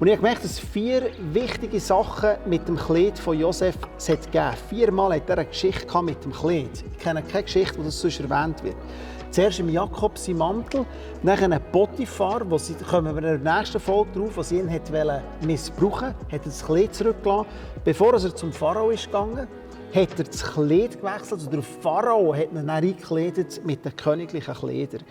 Und 0.00 0.08
ich 0.08 0.14
habe 0.14 0.22
gemerkt, 0.22 0.42
dass 0.42 0.58
vier 0.58 1.10
wichtige 1.32 1.78
Sachen 1.78 2.30
mit 2.44 2.66
dem 2.66 2.76
Kleid 2.76 3.20
von 3.20 3.38
Josef 3.38 3.76
es 3.96 4.08
hat 4.08 4.24
gegeben. 4.32 4.56
Viermal 4.68 5.14
hat 5.14 5.30
er 5.30 5.38
eine 5.38 5.46
Geschichte 5.46 6.02
mit 6.02 6.24
dem 6.24 6.32
Kleid. 6.32 6.84
Ich 6.90 6.98
kenne 6.98 7.22
keine 7.22 7.44
Geschichte, 7.44 7.78
wo 7.78 7.84
das 7.84 8.00
sonst 8.00 8.18
erwähnt 8.18 8.60
wird. 8.64 8.74
Zuerst 9.30 9.60
im 9.60 9.68
Jakob 9.68 10.18
sein 10.18 10.36
Mantel, 10.36 10.86
dann 11.22 11.52
ein 11.52 11.62
Potiphar, 11.70 12.50
wo 12.50 12.58
sie, 12.58 12.74
kommen 12.74 13.14
wir 13.14 13.30
in 13.30 13.44
der 13.44 13.58
nächsten 13.58 13.78
Folge 13.78 14.10
drauf, 14.12 14.32
was 14.38 14.50
ihn 14.50 14.68
hat 14.68 14.90
missbrauchen 15.42 16.14
wollte, 16.16 16.34
hat 16.34 16.44
das 16.44 16.66
Kleid 16.66 16.92
zurückgelassen, 16.96 17.46
bevor 17.84 18.14
er 18.14 18.34
zum 18.34 18.52
Pharao 18.52 18.90
ist 18.90 19.06
gegangen 19.06 19.46
hat 19.94 20.18
er 20.18 20.24
das 20.24 20.42
Kleid 20.42 21.00
gewechselt. 21.00 21.32
Also 21.32 21.50
der 21.50 21.62
Pharao 21.62 22.34
hat 22.34 22.50
ihn 22.50 22.56
dann 22.56 22.70
eingekleidet 22.70 23.64
mit 23.64 23.84
den 23.84 23.94
königlichen 23.96 24.54
Kleidern. 24.54 25.02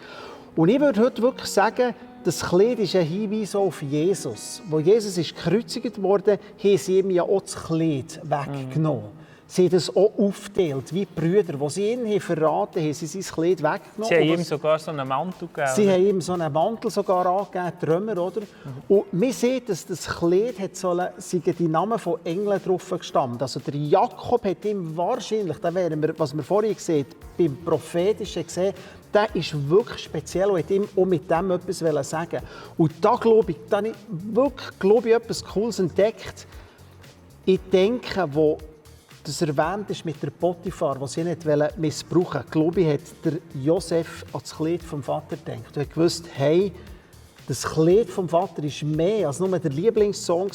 Und 0.55 0.69
ich 0.69 0.79
würde 0.79 1.01
heute 1.01 1.21
wirklich 1.21 1.49
sagen, 1.49 1.93
das 2.23 2.41
Kleid 2.41 2.79
ist 2.79 2.95
ein 2.95 3.05
Hinweis 3.05 3.55
auf 3.55 3.81
Jesus. 3.81 4.61
Wo 4.69 4.79
Jesus 4.79 5.17
ist 5.17 5.35
gekreuzigt 5.35 6.01
wurde, 6.01 6.39
haben 6.63 6.77
sie 6.77 6.99
ihm 6.99 7.11
ja 7.11 7.23
auch 7.23 7.41
das 7.41 7.55
Kleid 7.55 8.19
weggenommen. 8.23 9.03
Mhm. 9.03 9.14
Sie 9.47 9.65
haben 9.65 9.71
das 9.71 9.95
auch 9.95 10.11
aufgeteilt, 10.17 10.91
wie 10.91 11.05
Brüder. 11.05 11.53
die 11.53 11.69
sie 11.69 11.91
ihn 11.91 12.05
haben 12.05 12.19
verraten 12.19 12.81
haben, 12.81 12.93
sie 12.93 13.05
sein 13.05 13.21
Kleid 13.21 13.61
weggenommen. 13.61 14.09
Sie 14.09 14.15
haben 14.15 14.39
ihm 14.39 14.43
sogar 14.43 14.79
so 14.79 14.89
einen 14.89 15.07
Mantel 15.07 15.47
gegeben. 15.47 15.71
Sie 15.75 15.89
haben 15.89 16.05
ihm 16.07 16.21
so 16.21 16.33
einen 16.33 16.51
Mantel 16.51 16.89
sogar 16.89 17.25
angegeben, 17.27 17.79
Trümmer, 17.79 18.17
oder? 18.17 18.41
Mhm. 18.41 18.95
Und 18.95 19.13
man 19.13 19.31
sieht, 19.31 19.69
dass 19.69 19.85
das 19.85 20.07
Kleid 20.07 20.59
hat 20.59 20.75
sollen, 20.75 21.09
die 21.31 21.67
Namen 21.67 21.99
von 21.99 22.19
Engeln 22.23 22.59
drauf 22.63 22.89
gestammt. 22.89 23.41
Also 23.41 23.59
der 23.59 23.75
Jakob 23.75 24.43
hat 24.43 24.65
ihm 24.65 24.97
wahrscheinlich, 24.97 25.57
da 25.59 25.73
wären 25.73 26.01
wir, 26.01 26.17
was 26.17 26.35
wir 26.35 26.43
vorhin 26.43 26.73
gesehen 26.73 27.05
beim 27.37 27.55
Prophetischen 27.63 28.43
gesehen, 28.43 28.73
der 29.13 29.33
ist 29.35 29.69
wirklich 29.69 30.03
speziell 30.03 30.49
und 30.49 30.59
hat 30.59 30.71
ihm 30.71 30.87
auch 30.95 31.05
mit 31.05 31.29
dem 31.29 31.51
etwas 31.51 32.09
sagen 32.09 32.41
Und 32.77 32.93
da 32.99 33.15
glaube 33.15 33.51
ich, 33.51 33.57
da 33.69 33.77
habe 33.77 33.89
ich 33.89 33.95
wirklich 34.09 34.79
glaube 34.79 35.09
ich, 35.09 35.15
etwas 35.15 35.45
Cooles 35.45 35.79
entdeckt. 35.79 36.47
Ich 37.45 37.59
denke, 37.71 38.27
wo 38.31 38.57
das 39.25 39.41
erwähnt 39.41 39.89
ist 39.89 40.05
mit 40.05 40.21
der 40.21 40.29
Potiphar, 40.29 40.97
die 40.99 41.07
sie 41.07 41.23
nicht 41.23 41.45
missbrauchen 41.77 42.33
wollten, 42.35 42.51
glaube 42.51 42.81
ich, 42.81 42.87
hat 42.87 43.01
der 43.23 43.33
Josef 43.61 44.23
an 44.31 44.41
das 44.41 44.55
Kleid 44.55 44.83
vom 44.83 45.01
Vater 45.01 45.35
gedacht. 45.35 45.75
Er 45.75 45.85
gewusst, 45.85 46.25
hey, 46.33 46.71
das 47.47 47.63
Kleid 47.63 48.09
vom 48.09 48.29
Vater 48.29 48.63
ist 48.63 48.83
mehr 48.83 49.27
als 49.27 49.39
nur 49.39 49.57
der 49.59 49.71
Lieblingssong. 49.71 50.51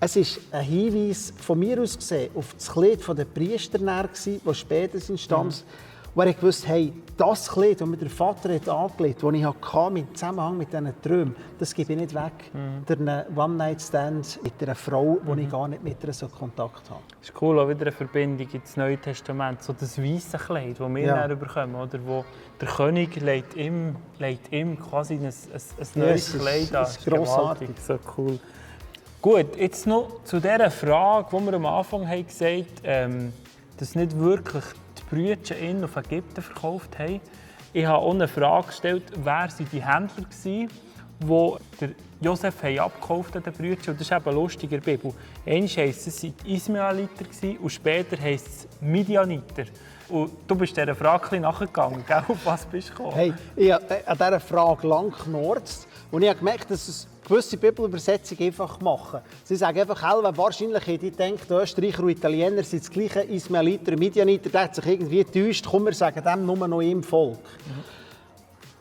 Es 0.00 0.16
ist 0.16 0.40
ein 0.50 0.64
Hinweis 0.64 1.32
von 1.36 1.58
mir 1.58 1.80
aus 1.80 1.96
gesehen 1.96 2.30
auf 2.34 2.54
das 2.54 2.70
Kleid 2.70 3.00
der 3.06 3.24
Priester, 3.24 3.78
das 3.78 4.58
später 4.58 4.98
entstand. 5.08 5.64
Mhm 5.66 5.87
und 6.14 6.26
er 6.26 6.42
wusste, 6.42 6.68
hey, 6.68 6.92
das 7.16 7.50
Kleid, 7.50 7.80
das 7.80 7.88
mir 7.88 7.96
der 7.96 8.10
Vater 8.10 8.54
hat 8.54 8.68
angelegt 8.68 9.22
hat, 9.22 9.30
das 9.30 9.38
ich 9.38 9.44
hatte, 9.44 9.98
im 9.98 10.14
Zusammenhang 10.14 10.58
mit 10.58 10.72
diesen 10.72 11.02
Träumen, 11.02 11.36
das 11.58 11.74
gebe 11.74 11.92
ich 11.92 11.98
nicht 11.98 12.14
weg. 12.14 12.32
Mhm. 12.52 12.84
Der 12.86 13.26
One-Night-Stand 13.36 14.40
mit 14.42 14.52
einer 14.62 14.74
Frau, 14.74 15.18
wo 15.24 15.34
mhm. 15.34 15.40
ich 15.40 15.50
gar 15.50 15.68
nicht 15.68 15.82
mit 15.82 16.02
ihr 16.02 16.12
so 16.12 16.28
Kontakt 16.28 16.88
habe. 16.90 17.00
Das 17.20 17.30
ist 17.30 17.42
cool, 17.42 17.58
auch 17.58 17.68
wieder 17.68 17.82
eine 17.82 17.92
Verbindung 17.92 18.48
ins 18.52 18.76
Neue 18.76 18.98
Testament. 18.98 19.62
So 19.62 19.72
das 19.72 20.00
weiße 20.00 20.38
Kleid, 20.38 20.76
das 20.78 20.94
wir 20.94 21.02
ja. 21.02 21.26
dann 21.26 21.38
bekommen, 21.38 21.74
oder? 21.74 21.98
Wo 22.04 22.24
der 22.60 22.68
König 22.68 23.20
legt 23.20 23.56
ihm, 23.56 23.96
legt 24.18 24.52
ihm 24.52 24.78
quasi 24.78 25.14
ein, 25.14 25.24
ein, 25.24 25.32
ein 25.32 25.88
neues 25.94 26.32
ja, 26.32 26.38
Kleid 26.38 26.66
an. 26.68 26.72
Das 26.72 26.96
ist 26.96 27.06
grossartig. 27.06 27.70
So 27.80 27.98
cool. 28.16 28.38
Gut, 29.20 29.56
jetzt 29.56 29.86
noch 29.86 30.22
zu 30.22 30.38
dieser 30.38 30.70
Frage, 30.70 31.36
die 31.36 31.44
wir 31.44 31.54
am 31.54 31.66
Anfang 31.66 32.08
haben 32.08 32.24
gesagt 32.24 32.48
haben, 32.48 32.64
ähm, 32.84 33.32
dass 33.76 33.96
nicht 33.96 34.16
wirklich 34.16 34.64
Brüder 35.10 35.58
ihn 35.58 35.84
auf 35.84 35.96
Ägypten 35.96 36.42
verkauft 36.42 36.98
haben. 36.98 37.20
Ich 37.72 37.84
habe 37.84 37.98
auch 37.98 38.14
eine 38.14 38.28
Frage 38.28 38.68
gestellt, 38.68 39.04
wer 39.16 39.50
sind 39.50 39.72
die 39.72 39.84
Händler 39.84 40.24
waren, 40.24 40.68
die 41.20 41.56
der 41.80 41.90
Josef 42.20 42.64
abgekauft 42.64 43.34
hat, 43.34 43.46
den. 43.46 43.70
Und 43.70 44.00
das 44.00 44.00
ist 44.00 44.12
eben 44.12 44.34
lustig 44.34 44.72
in 44.72 44.80
Bibel. 44.80 45.12
Einmal 45.46 45.68
heisst 45.68 46.06
es, 46.06 46.22
es 46.22 46.24
waren 46.24 46.34
Ismaeliter 46.44 47.24
und 47.60 47.70
später 47.70 48.20
heisst 48.20 48.46
es 48.46 48.68
Midianiter. 48.80 49.64
Und 50.08 50.30
du 50.46 50.54
bist 50.54 50.76
dieser 50.76 50.94
Frage 50.94 51.40
nachgegangen, 51.40 52.04
auf 52.28 52.38
was 52.44 52.64
bist 52.66 52.90
du 52.90 52.94
gekommen? 52.94 53.14
Hey, 53.14 53.34
ich 53.56 53.72
habe 53.72 54.06
an 54.06 54.16
dieser 54.16 54.40
Frage 54.40 54.86
lang 54.86 55.10
geknurzt 55.10 55.87
und 56.10 56.22
ich 56.22 56.28
habe 56.28 56.38
gemerkt, 56.38 56.70
dass 56.70 56.88
es 56.88 57.06
gewisse 57.26 57.56
Bibelübersetzungen 57.56 58.44
einfach 58.44 58.80
machen. 58.80 59.20
Sie 59.44 59.56
sagen 59.56 59.78
einfach, 59.80 60.02
Helve, 60.02 60.36
wahrscheinlich 60.36 60.86
hätte 60.86 61.06
ich 61.06 61.16
gedacht, 61.16 61.50
Österreicher 61.50 62.02
und 62.02 62.08
Italiener 62.10 62.62
sind 62.62 62.82
das 62.82 62.90
gleiche, 62.90 63.20
Ismaeliter 63.20 63.92
und 63.92 63.98
Midianiter, 63.98 64.48
der 64.48 64.64
hat 64.64 64.74
sich 64.74 64.86
irgendwie 64.86 65.22
getäuscht, 65.22 65.66
komm, 65.70 65.84
wir 65.84 65.92
sagen 65.92 66.22
dem 66.24 66.46
nur 66.46 66.66
noch 66.66 66.80
im 66.80 67.02
Volk. 67.02 67.38
Mhm. 67.38 67.98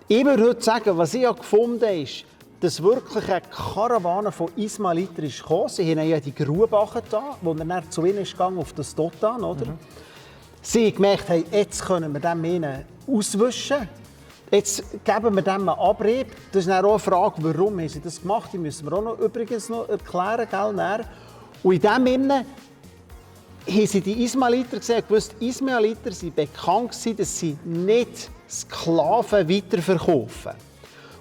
Ich 0.07 0.23
würde 0.23 0.43
heute 0.43 0.61
sagen, 0.61 0.97
was 0.97 1.13
ich 1.13 1.27
gefunden 1.27 1.81
habe, 1.81 2.01
ist, 2.01 2.23
dass 2.61 2.81
wirklich 2.81 3.29
eine 3.29 3.41
Karawane 3.41 4.31
von 4.31 4.49
Ismaeliter 4.55 5.23
ist 5.23 5.41
gekommen. 5.41 5.69
Sie 5.69 5.91
haben 5.91 6.07
ja 6.07 6.19
die 6.19 6.33
Grube 6.33 6.69
da, 7.09 7.37
wo 7.41 7.53
er 7.53 7.65
dann 7.65 7.91
zu 7.91 8.05
ihnen 8.05 8.19
ist 8.19 8.31
gegangen, 8.31 8.57
auf 8.57 8.73
das 8.73 8.95
Dotan, 8.95 9.43
oder? 9.43 9.65
Mhm. 9.65 9.79
Sie 10.61 10.87
haben 10.87 10.95
gemerkt, 10.95 11.29
hey, 11.29 11.45
jetzt 11.51 11.85
können 11.85 12.13
wir 12.13 12.19
dem 12.19 12.85
auswischen. 13.07 13.87
Jetzt 14.49 14.83
geben 15.03 15.35
wir 15.35 15.41
dem 15.41 15.67
einen 15.67 15.69
Abrieb. 15.69 16.27
Das 16.53 16.61
ist 16.61 16.69
dann 16.69 16.85
auch 16.85 16.91
eine 16.91 16.99
Frage, 16.99 17.35
warum 17.39 17.79
haben 17.79 17.89
sie 17.89 17.99
das 17.99 18.21
gemacht 18.21 18.49
Die 18.53 18.57
müssen 18.57 18.89
wir 18.89 18.97
auch 18.97 19.03
noch, 19.03 19.19
übrigens 19.19 19.67
noch 19.67 19.89
erklären. 19.89 20.47
Gell, 20.49 21.05
Und 21.63 21.73
in 21.73 21.81
dem 21.81 22.05
Sinne 22.05 22.45
haben 23.67 23.87
sie 23.87 24.01
die 24.01 24.23
Ismailiter 24.23 24.77
gesehen 24.77 25.03
gewusst, 25.05 25.35
Ismailiter 25.41 26.13
sind 26.13 26.35
bekannt 26.35 26.91
gewesen, 26.91 27.17
dass 27.17 27.39
sie 27.39 27.57
nicht 27.65 28.29
Sklaven 28.49 29.49
weiterverkaufen. 29.49 30.53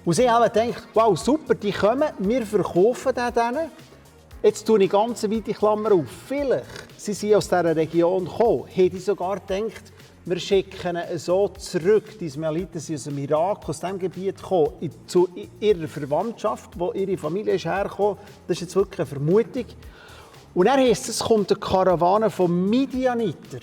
Und 0.05 0.13
sie 0.13 0.29
haben 0.29 0.43
gedacht, 0.43 0.87
wow, 0.93 1.17
super, 1.17 1.53
die 1.53 1.73
kommen, 1.73 2.07
wir 2.19 2.45
verkaufen 2.45 3.13
denen. 3.13 3.69
Jetzt 4.41 4.65
tue 4.65 4.81
ich 4.81 4.89
ganz 4.89 5.23
weite 5.23 5.53
Klammer 5.53 5.91
auf. 5.91 6.05
Vielleicht, 6.27 6.65
sie 6.95 7.11
sind 7.11 7.35
aus 7.35 7.49
dieser 7.49 7.75
Region 7.75 8.23
gekommen, 8.23 8.67
haben 8.69 8.89
die 8.89 8.99
sogar 8.99 9.41
gedacht, 9.41 9.91
wir 10.29 10.39
schicken 10.39 10.97
so 11.15 11.47
zurück. 11.49 12.19
Die 12.19 12.25
Ismailiten 12.25 12.79
sind 12.79 12.95
aus 12.95 13.03
dem 13.05 13.17
Irak, 13.17 13.69
aus 13.69 13.79
diesem 13.79 13.97
Gebiet 13.97 14.37
gekommen, 14.37 14.73
zu 15.05 15.29
ihrer 15.59 15.87
Verwandtschaft, 15.87 16.71
wo 16.77 16.91
ihre 16.91 17.17
Familie 17.17 17.53
ist 17.53 17.65
hergekommen. 17.65 18.17
Das 18.47 18.57
ist 18.57 18.61
jetzt 18.61 18.75
wirklich 18.75 18.99
eine 18.99 19.05
Vermutung. 19.05 19.65
Und 20.53 20.65
dann 20.65 20.79
heisst 20.79 21.07
es, 21.07 21.19
kommt 21.19 21.51
eine 21.51 21.59
Karawane 21.59 22.29
von 22.29 22.69
Midianiter. 22.69 23.59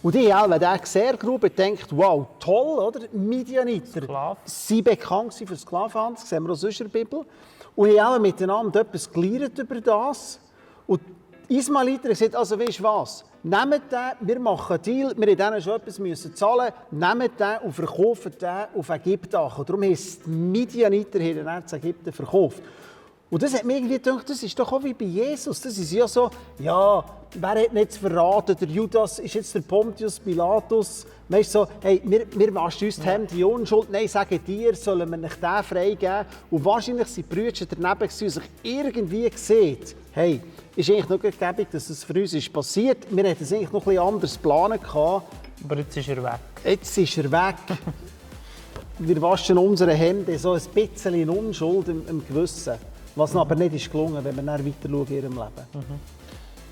Und 0.00 0.14
die 0.14 0.32
haben 0.32 0.52
diese 0.52 0.78
Gesehrgrube 0.78 1.50
denkt, 1.50 1.86
wow, 1.90 2.28
toll, 2.38 2.78
oder? 2.78 3.00
Midianiter. 3.12 4.02
Sklaven. 4.02 4.42
Sie 4.44 4.80
bekannt 4.80 5.34
für 5.34 5.56
Sklavenhandel, 5.56 6.20
das 6.20 6.28
sehen 6.28 6.44
wir 6.44 6.52
auch 6.52 6.56
sonst 6.56 6.80
in 6.80 6.90
der 6.90 6.98
Bibel. 6.98 7.24
Und 7.74 7.90
die 7.90 8.00
haben 8.00 8.22
miteinander 8.22 8.82
etwas 8.82 9.10
gelernt 9.10 9.58
über 9.58 9.80
das. 9.80 10.38
Und 10.86 11.00
Ismailiter 11.48 12.10
gesagt, 12.10 12.36
also 12.36 12.58
weißt 12.58 12.78
du 12.78 12.82
was? 12.84 13.24
nehmt 13.42 13.92
den, 13.92 14.12
wir 14.20 14.40
machen 14.40 14.74
einen 14.74 14.82
Deal, 14.82 15.14
wir 15.16 15.26
mussten 15.26 15.36
denen 15.36 15.62
schon 15.62 15.76
etwas 15.76 15.98
müssen 15.98 16.34
zahlen, 16.34 16.72
nehmt 16.90 17.40
den 17.40 17.58
und 17.64 17.72
verkaufen 17.72 18.32
den 18.40 18.66
auf 18.74 18.88
Ägypten. 18.88 19.30
Darum 19.30 19.82
heisst 19.82 20.26
die 20.26 20.30
Midianiter 20.30 21.20
haben 21.20 21.44
dann 21.44 21.78
Ägypten 21.78 22.12
verkauft. 22.12 22.62
Und 23.30 23.42
das 23.42 23.52
hat 23.52 23.64
mir 23.64 23.76
irgendwie 23.76 23.98
gedacht, 23.98 24.28
das 24.30 24.42
ist 24.42 24.58
doch 24.58 24.72
auch 24.72 24.82
wie 24.82 24.94
bei 24.94 25.04
Jesus. 25.04 25.60
Das 25.60 25.76
ist 25.76 25.92
ja 25.92 26.08
so, 26.08 26.30
ja, 26.58 27.04
wer 27.34 27.62
hat 27.62 27.72
nicht 27.74 27.94
verraten? 27.94 28.56
Der 28.58 28.68
Judas 28.68 29.18
ist 29.18 29.34
jetzt 29.34 29.54
der 29.54 29.60
Pontius 29.60 30.18
Pilatus. 30.18 31.06
Weißt 31.28 31.52
so, 31.52 31.66
hey, 31.82 32.00
wir, 32.04 32.26
wir 32.32 32.54
waschen 32.54 32.86
uns 32.86 32.96
die 32.96 33.02
Hände 33.02 33.34
die 33.34 33.44
Unschuld. 33.44 33.90
Nein, 33.90 34.08
sagen 34.08 34.40
dir, 34.46 34.74
sollen 34.74 35.10
wir 35.10 35.18
nicht 35.18 35.42
den 35.42 35.62
freigeben? 35.62 36.24
Und 36.50 36.64
wahrscheinlich 36.64 37.08
sind 37.08 37.30
die 37.30 37.34
Brüder 37.34 37.66
daneben 37.68 38.02
und 38.02 38.10
sich 38.10 38.44
irgendwie 38.62 39.28
gesehen, 39.28 39.78
hey, 40.12 40.40
ist 40.74 40.88
eigentlich 40.88 41.08
noch 41.10 41.20
gegeben, 41.20 41.66
dass 41.70 41.90
es 41.90 42.04
für 42.04 42.14
uns 42.14 42.32
ist 42.32 42.50
passiert. 42.50 43.06
Wir 43.10 43.24
hätten 43.24 43.44
es 43.44 43.52
eigentlich 43.52 43.72
noch 43.72 43.82
ein 43.82 43.92
bisschen 43.92 44.02
anders 44.02 44.38
planen 44.38 44.80
können. 44.80 45.22
Aber 45.64 45.76
jetzt 45.76 45.96
ist 45.98 46.08
er 46.08 46.22
weg. 46.22 46.40
Jetzt 46.64 46.96
ist 46.96 47.18
er 47.18 47.30
weg. 47.30 47.56
wir 49.00 49.20
waschen 49.20 49.58
unsere 49.58 49.92
Hände 49.92 50.38
so 50.38 50.52
ein 50.52 50.62
bisschen 50.72 51.14
in 51.14 51.28
Unschuld 51.28 51.88
im, 51.88 52.08
im 52.08 52.26
Gewissen. 52.26 52.74
Was 53.18 53.34
aber 53.34 53.56
nicht 53.56 53.74
ist 53.74 53.90
gelungen, 53.90 54.22
wenn 54.22 54.36
wir 54.36 54.44
dann 54.44 54.64
weiter 54.64 54.88
schauen 54.88 55.06
in 55.08 55.14
ihrem 55.16 55.32
Leben. 55.32 55.66
Mhm. 55.74 56.00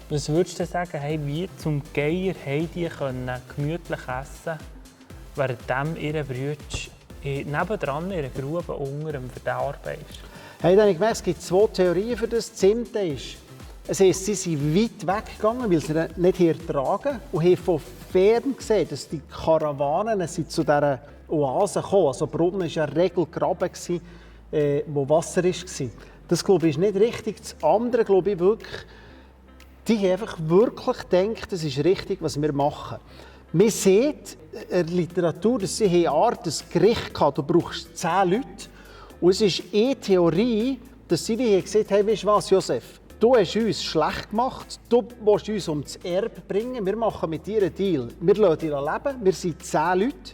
Was 0.09 0.29
würdest 0.29 0.61
du 0.61 0.65
sagen, 0.65 1.01
hey, 1.01 1.19
wie 1.25 1.49
zum 1.59 1.83
Geier 1.93 2.35
haben 2.47 2.71
die 2.73 2.87
können 2.87 3.29
gemütlich 3.57 3.99
essen 3.99 4.57
während 5.35 5.99
ihre 5.99 6.23
Brüder 6.23 6.57
nebendran 7.25 8.13
in 8.13 8.19
einer 8.21 8.29
Grube 8.29 8.73
unter 8.75 9.11
dem 9.11 9.29
Verderben 9.29 9.95
ist? 10.09 10.21
Hey, 10.63 10.77
dann 10.77 10.89
ich 10.89 10.95
gemerkt, 10.95 11.17
es 11.17 11.23
gibt 11.25 11.43
zwei 11.43 11.67
Theorien 11.67 12.17
für 12.17 12.29
das. 12.29 12.55
Zehnte 12.55 13.01
ist, 13.01 13.39
es 13.89 13.99
heisst, 13.99 14.27
sie 14.27 14.35
sind 14.35 14.73
weit 14.73 15.05
weggegangen, 15.05 15.69
weil 15.69 15.81
sie 15.81 15.95
nicht 16.15 16.37
hier 16.37 16.65
tragen 16.65 17.19
und 17.33 17.43
haben 17.43 17.57
von 17.57 17.81
fern 18.13 18.57
gesehen, 18.57 18.87
dass 18.89 19.09
die 19.09 19.21
Karawanen 19.29 20.29
sind 20.29 20.53
zu 20.53 20.63
dieser 20.63 21.01
Oase 21.27 21.83
gekommen. 21.83 22.07
Also 22.07 22.29
Brunnen 22.29 22.73
war 22.73 22.85
ein 22.85 22.93
Regelgraben, 22.93 23.71
äh, 24.53 24.83
wo 24.87 25.09
Wasser 25.09 25.43
war. 25.43 25.91
Das 26.29 26.45
glaube 26.45 26.69
ich 26.69 26.77
ist 26.77 26.81
nicht 26.81 26.97
richtig. 26.97 27.37
Das 27.41 27.57
andere 27.63 28.05
glaube 28.05 28.33
ich 28.33 28.39
wirklich, 28.39 28.87
die 29.87 30.11
einfach 30.11 30.37
wirklich 30.41 31.09
gedacht, 31.09 31.53
das 31.53 31.63
ist 31.63 31.85
richtig, 31.85 32.21
was 32.21 32.41
wir 32.41 32.53
machen. 32.53 32.99
Man 33.53 33.71
sieht 33.71 34.37
in 34.53 34.69
der 34.71 34.85
Literatur, 34.85 35.61
dass 35.61 35.77
sie 35.77 36.09
Art 36.09 36.45
des 36.47 36.69
Gericht 36.69 37.15
gehabt, 37.15 37.39
du 37.39 37.43
brauchst 37.43 37.97
zehn 37.97 38.31
Leute. 38.31 38.45
Und 39.21 39.31
es 39.31 39.41
ist 39.41 39.63
eine 39.73 39.97
Theorie, 39.97 40.81
dass 41.07 41.25
sie 41.25 41.39
wie 41.39 41.61
gesagt 41.61 41.91
haben, 41.93 42.07
weißt 42.07 42.25
du 42.25 42.27
was, 42.27 42.51
Josef, 42.51 43.01
du 43.21 43.37
hast 43.37 43.57
uns 43.57 43.83
schlecht 43.83 44.31
gemacht, 44.31 44.81
du 44.89 45.07
willst 45.25 45.49
uns 45.49 45.69
um 45.69 45.83
das 45.83 45.97
Erbe 45.97 46.43
bringen, 46.47 46.85
wir 46.85 46.97
machen 46.97 47.31
mit 47.31 47.47
dir 47.47 47.63
einen 47.63 47.75
Deal. 47.75 48.09
Wir 48.21 48.35
lassen 48.35 48.59
dich 48.59 48.71
leben, 48.71 49.25
wir 49.25 49.33
sind 49.33 49.65
zehn 49.65 50.01
Leute, 50.01 50.33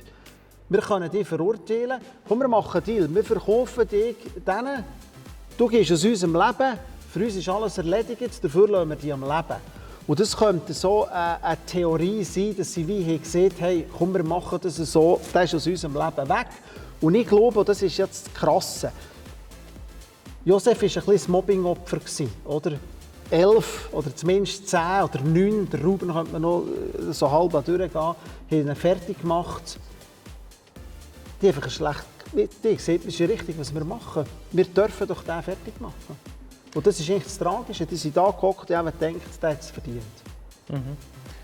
wir 0.68 0.80
können 0.80 1.10
dich 1.10 1.28
verurteilen. 1.28 2.00
Komm, 2.26 2.40
wir 2.40 2.48
machen 2.48 2.78
einen 2.78 2.84
Deal, 2.84 3.14
wir 3.14 3.24
verkaufen 3.24 3.86
dich 3.86 4.16
denen, 4.44 4.84
du 5.62 5.68
gehst 5.68 5.92
aus 5.92 6.04
unserem 6.04 6.34
Leben, 6.34 6.76
für 7.12 7.24
uns 7.24 7.36
ist 7.36 7.48
alles 7.48 7.78
erledigt, 7.78 8.42
dafür 8.42 8.68
lassen 8.68 8.88
wir 8.88 8.96
dich 8.96 9.12
am 9.12 9.22
Leben. 9.22 9.60
Und 10.08 10.18
das 10.18 10.36
könnte 10.36 10.74
so 10.74 11.04
eine, 11.04 11.40
eine 11.40 11.58
Theorie 11.64 12.24
sein, 12.24 12.56
dass 12.56 12.72
sie 12.72 12.86
wie 12.88 13.16
gesehen 13.16 13.52
haben, 13.60 13.84
komm, 13.96 14.12
wir 14.12 14.24
machen 14.24 14.58
das 14.60 14.74
so, 14.76 15.20
der 15.32 15.44
ist 15.44 15.54
aus 15.54 15.64
unserem 15.64 15.94
Leben 15.94 16.28
weg. 16.28 16.48
Und 17.00 17.14
ich 17.14 17.28
glaube, 17.28 17.64
das 17.64 17.80
ist 17.80 17.96
jetzt 17.96 18.26
das 18.26 18.34
Krasse. 18.34 18.90
Josef 20.44 20.82
war 20.82 20.88
ein 20.88 21.12
das 21.12 21.28
Mobbingopfer, 21.28 21.98
oder? 22.44 22.72
Elf 23.30 23.88
oder 23.92 24.14
zumindest 24.14 24.68
zehn 24.68 25.04
oder 25.04 25.20
neun, 25.22 25.70
der 25.70 25.80
Ruben 25.80 26.12
könnte 26.12 26.32
man 26.32 26.42
noch 26.42 26.64
äh, 26.64 27.12
so 27.12 27.30
halb 27.30 27.52
durchgehen, 27.52 28.00
haben 28.00 28.16
ihn 28.50 28.74
fertig 28.74 29.20
gemacht. 29.22 29.78
Die 31.40 31.48
haben 31.48 31.54
einfach 31.54 31.70
schlecht 31.70 32.11
die 32.32 32.76
sehen, 32.76 33.00
das 33.04 33.14
ist 33.14 33.20
richtig, 33.20 33.58
was 33.58 33.74
wir 33.74 33.84
machen. 33.84 34.24
Wir 34.50 34.64
dürfen 34.64 35.06
doch 35.06 35.22
den 35.22 35.42
fertig 35.42 35.80
machen. 35.80 36.16
Und 36.74 36.86
das 36.86 36.98
ist 36.98 37.10
eigentlich 37.10 37.24
das 37.24 37.38
Tragische. 37.38 37.86
Die 37.86 37.96
sind 37.96 38.16
da 38.16 38.30
geguckt 38.30 38.70
und 38.70 38.76
haben 38.76 38.92
gedacht, 38.98 39.42
der 39.42 39.50
hat 39.50 39.60
es 39.60 39.70
verdient. 39.70 40.02
Mhm. 40.68 40.96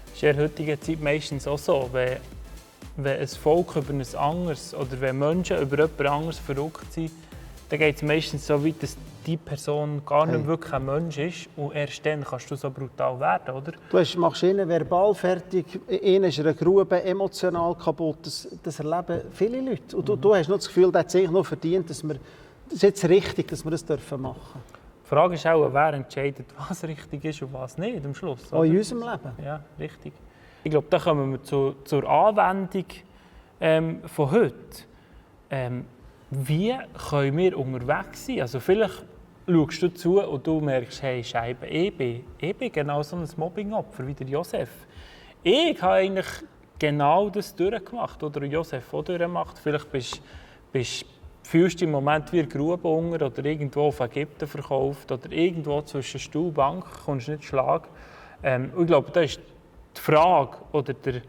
Das 0.07 0.15
ist 0.15 0.23
in 0.23 0.37
der 0.37 0.45
heutigen 0.45 0.81
Zeit 0.81 1.01
meistens 1.01 1.47
auch 1.47 1.59
so, 1.59 1.89
wenn, 1.93 2.19
wenn 2.97 3.21
ein 3.21 3.29
Volk 3.29 3.77
über 3.77 3.93
ein 3.93 4.17
anderes 4.17 4.75
oder 4.75 5.01
wenn 5.01 5.19
Menschen 5.19 5.61
über 5.61 5.77
jemand 5.77 6.01
anderes 6.01 6.39
verrückt 6.39 6.93
sind, 6.93 7.13
dann 7.69 7.79
geht 7.79 7.97
es 7.97 8.03
meistens 8.03 8.47
so 8.47 8.65
weit, 8.65 8.83
dass 8.83 8.97
die 9.27 9.37
Person 9.37 10.03
gar 10.07 10.27
nicht 10.27 10.47
wirklich 10.47 10.73
ein 10.73 10.85
Mensch 10.87 11.19
ist 11.19 11.49
und 11.57 11.75
erst 11.75 12.05
dann 12.05 12.25
kannst 12.25 12.51
du 12.51 12.57
so 12.57 12.71
brutal 12.71 13.19
werden, 13.21 13.55
oder? 13.55 13.73
Du 13.91 13.99
hast, 13.99 14.17
machst 14.17 14.43
ihn 14.43 14.57
verbal 14.69 15.15
fertig, 15.15 15.67
ihn 15.89 16.25
ist 16.25 16.41
eine 16.41 16.55
Grube, 16.55 17.03
emotional 17.03 17.75
kaputt. 17.75 18.19
Das, 18.23 18.49
das 18.63 18.79
erleben 18.81 19.23
viele 19.33 19.61
Leute. 19.61 19.97
Und 19.97 20.09
du, 20.09 20.17
mhm. 20.17 20.21
du 20.21 20.35
hast 20.35 20.49
noch 20.49 20.57
das 20.57 20.67
Gefühl, 20.67 20.91
der 20.93 21.01
hat 21.01 21.11
sich 21.11 21.31
noch 21.31 21.45
verdient, 21.45 21.91
dass 21.91 22.03
wir, 22.03 22.15
das 22.65 22.75
ist 22.75 22.83
jetzt 22.83 23.05
richtig, 23.09 23.49
dass 23.49 23.65
wir 23.65 23.71
das 23.71 23.85
dürfen 23.85 24.21
machen. 24.21 24.63
Die 25.05 25.09
Frage 25.09 25.35
ist 25.35 25.47
auch, 25.47 25.73
wer 25.73 25.95
entscheidet, 25.95 26.47
was 26.69 26.85
richtig 26.85 27.25
ist 27.25 27.43
und 27.43 27.53
was 27.53 27.77
nicht 27.79 28.05
am 28.05 28.15
Schluss. 28.15 28.53
Oder? 28.53 28.61
Auch 28.61 28.65
in 28.65 28.77
unserem 28.77 29.03
Leben. 29.03 29.33
Ja, 29.45 29.61
richtig. 29.79 30.13
Ich 30.65 30.71
glaube, 30.71 30.87
da 30.91 30.99
kommen 30.99 31.33
wir 31.33 31.43
zu, 31.43 31.77
zur 31.85 32.09
Anwendung 32.09 32.85
ähm, 33.61 34.01
von 34.07 34.31
heute. 34.31 34.55
Ähm, 35.51 35.85
wie 36.31 36.75
können 37.11 37.37
wir 37.37 37.59
unterwegs 37.59 38.27
sein? 38.27 38.43
Also 38.43 38.61
vielleicht 38.61 39.05
schaust 39.47 39.83
du 39.83 39.89
zu 39.95 40.21
und 40.21 40.47
du 40.47 40.61
merkst, 40.61 41.03
hey 41.03 41.25
Scheibe, 41.25 41.67
ich 41.67 41.97
bin, 41.97 42.25
ich 42.39 42.57
bin 42.57 42.71
genau 42.71 43.03
so 43.03 43.17
ein 43.17 43.29
Mobbingopfer 43.37 44.07
wie 44.07 44.15
der 44.15 44.27
Josef. 44.27 44.69
Ich 45.43 45.81
habe 45.81 45.95
eigentlich 45.95 46.27
genau 46.79 47.31
das 47.31 47.55
durchgemacht 47.55 48.23
oder 48.23 48.45
Josef 48.45 48.93
auch 48.93 49.03
durchgemacht. 49.03 49.59
Vielleicht 49.59 49.91
bist, 49.91 50.23
bist 50.73 51.07
fühlst 51.43 51.81
du 51.81 51.87
im 51.87 51.93
Moment 51.93 52.31
wie 52.33 52.41
eine 52.41 52.49
Grube 52.49 52.89
unter 52.89 53.27
oder 53.27 53.45
irgendwo 53.45 53.85
auf 53.85 54.01
Ägypten 54.01 54.47
verkauft 54.47 55.11
oder 55.11 55.33
irgendwo 55.33 55.81
zwischen 55.81 56.21
Stuhl 56.21 56.49
und 56.49 56.55
Bank, 56.55 56.85
kommst 57.07 57.29
nicht 57.29 57.45
Schlag. 57.45 57.89
Ähm, 58.43 58.71
ich 58.79 58.87
glaube, 58.87 59.11
da 59.11 59.21
ist 59.23 59.41
die 59.97 60.01
Frage 60.01 60.59
oder 60.73 60.93
der, 60.93 61.23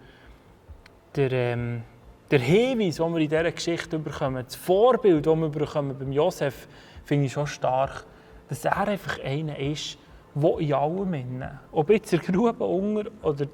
der, 1.15 1.31
ähm, 1.31 1.83
der 2.31 2.39
Hinweis, 2.39 2.97
den 2.97 3.13
wir 3.13 3.21
in 3.21 3.29
dieser 3.29 3.51
Geschichte 3.51 3.97
bekommen, 3.97 4.43
das 4.45 4.55
Vorbild, 4.55 5.25
das 5.25 5.35
wir 5.35 5.49
bekommen 5.49 5.97
beim 5.97 6.11
Josef, 6.11 6.67
finde 7.03 7.25
ich 7.25 7.33
schon 7.33 7.47
stark, 7.47 8.05
dass 8.47 8.65
er 8.65 8.87
einfach 8.87 9.19
einer 9.23 9.57
ist, 9.57 9.97
der 10.35 10.59
in 10.59 10.73
allem 10.73 11.13
innen, 11.13 11.59
ob 11.71 11.89
jetzt 11.89 12.13
in 12.13 12.19
der 12.19 12.33
Grube 12.33 12.63
unter 12.63 13.09
oder 13.23 13.45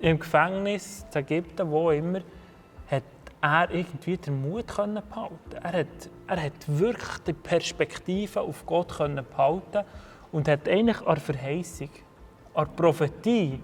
im 0.00 0.18
Gefängnis, 0.18 1.06
in 1.12 1.20
Ägypten, 1.20 1.70
wo 1.70 1.90
immer, 1.90 2.20
hat 2.90 3.04
er 3.40 3.70
irgendwie 3.70 4.16
den 4.16 4.42
Mut 4.42 4.66
können 4.66 5.02
behalten. 5.08 5.36
Er 5.62 5.80
hat, 5.80 6.10
er 6.26 6.42
hat 6.42 6.52
wirklich 6.66 7.18
die 7.26 7.32
Perspektive 7.32 8.40
auf 8.40 8.66
Gott 8.66 8.96
können 8.96 9.24
behalten 9.24 9.84
und 10.32 10.48
hat 10.48 10.68
eigentlich 10.68 11.00
an 11.06 11.16
Verheißung, 11.16 11.90
an 12.54 12.74
Prophetie, 12.74 13.60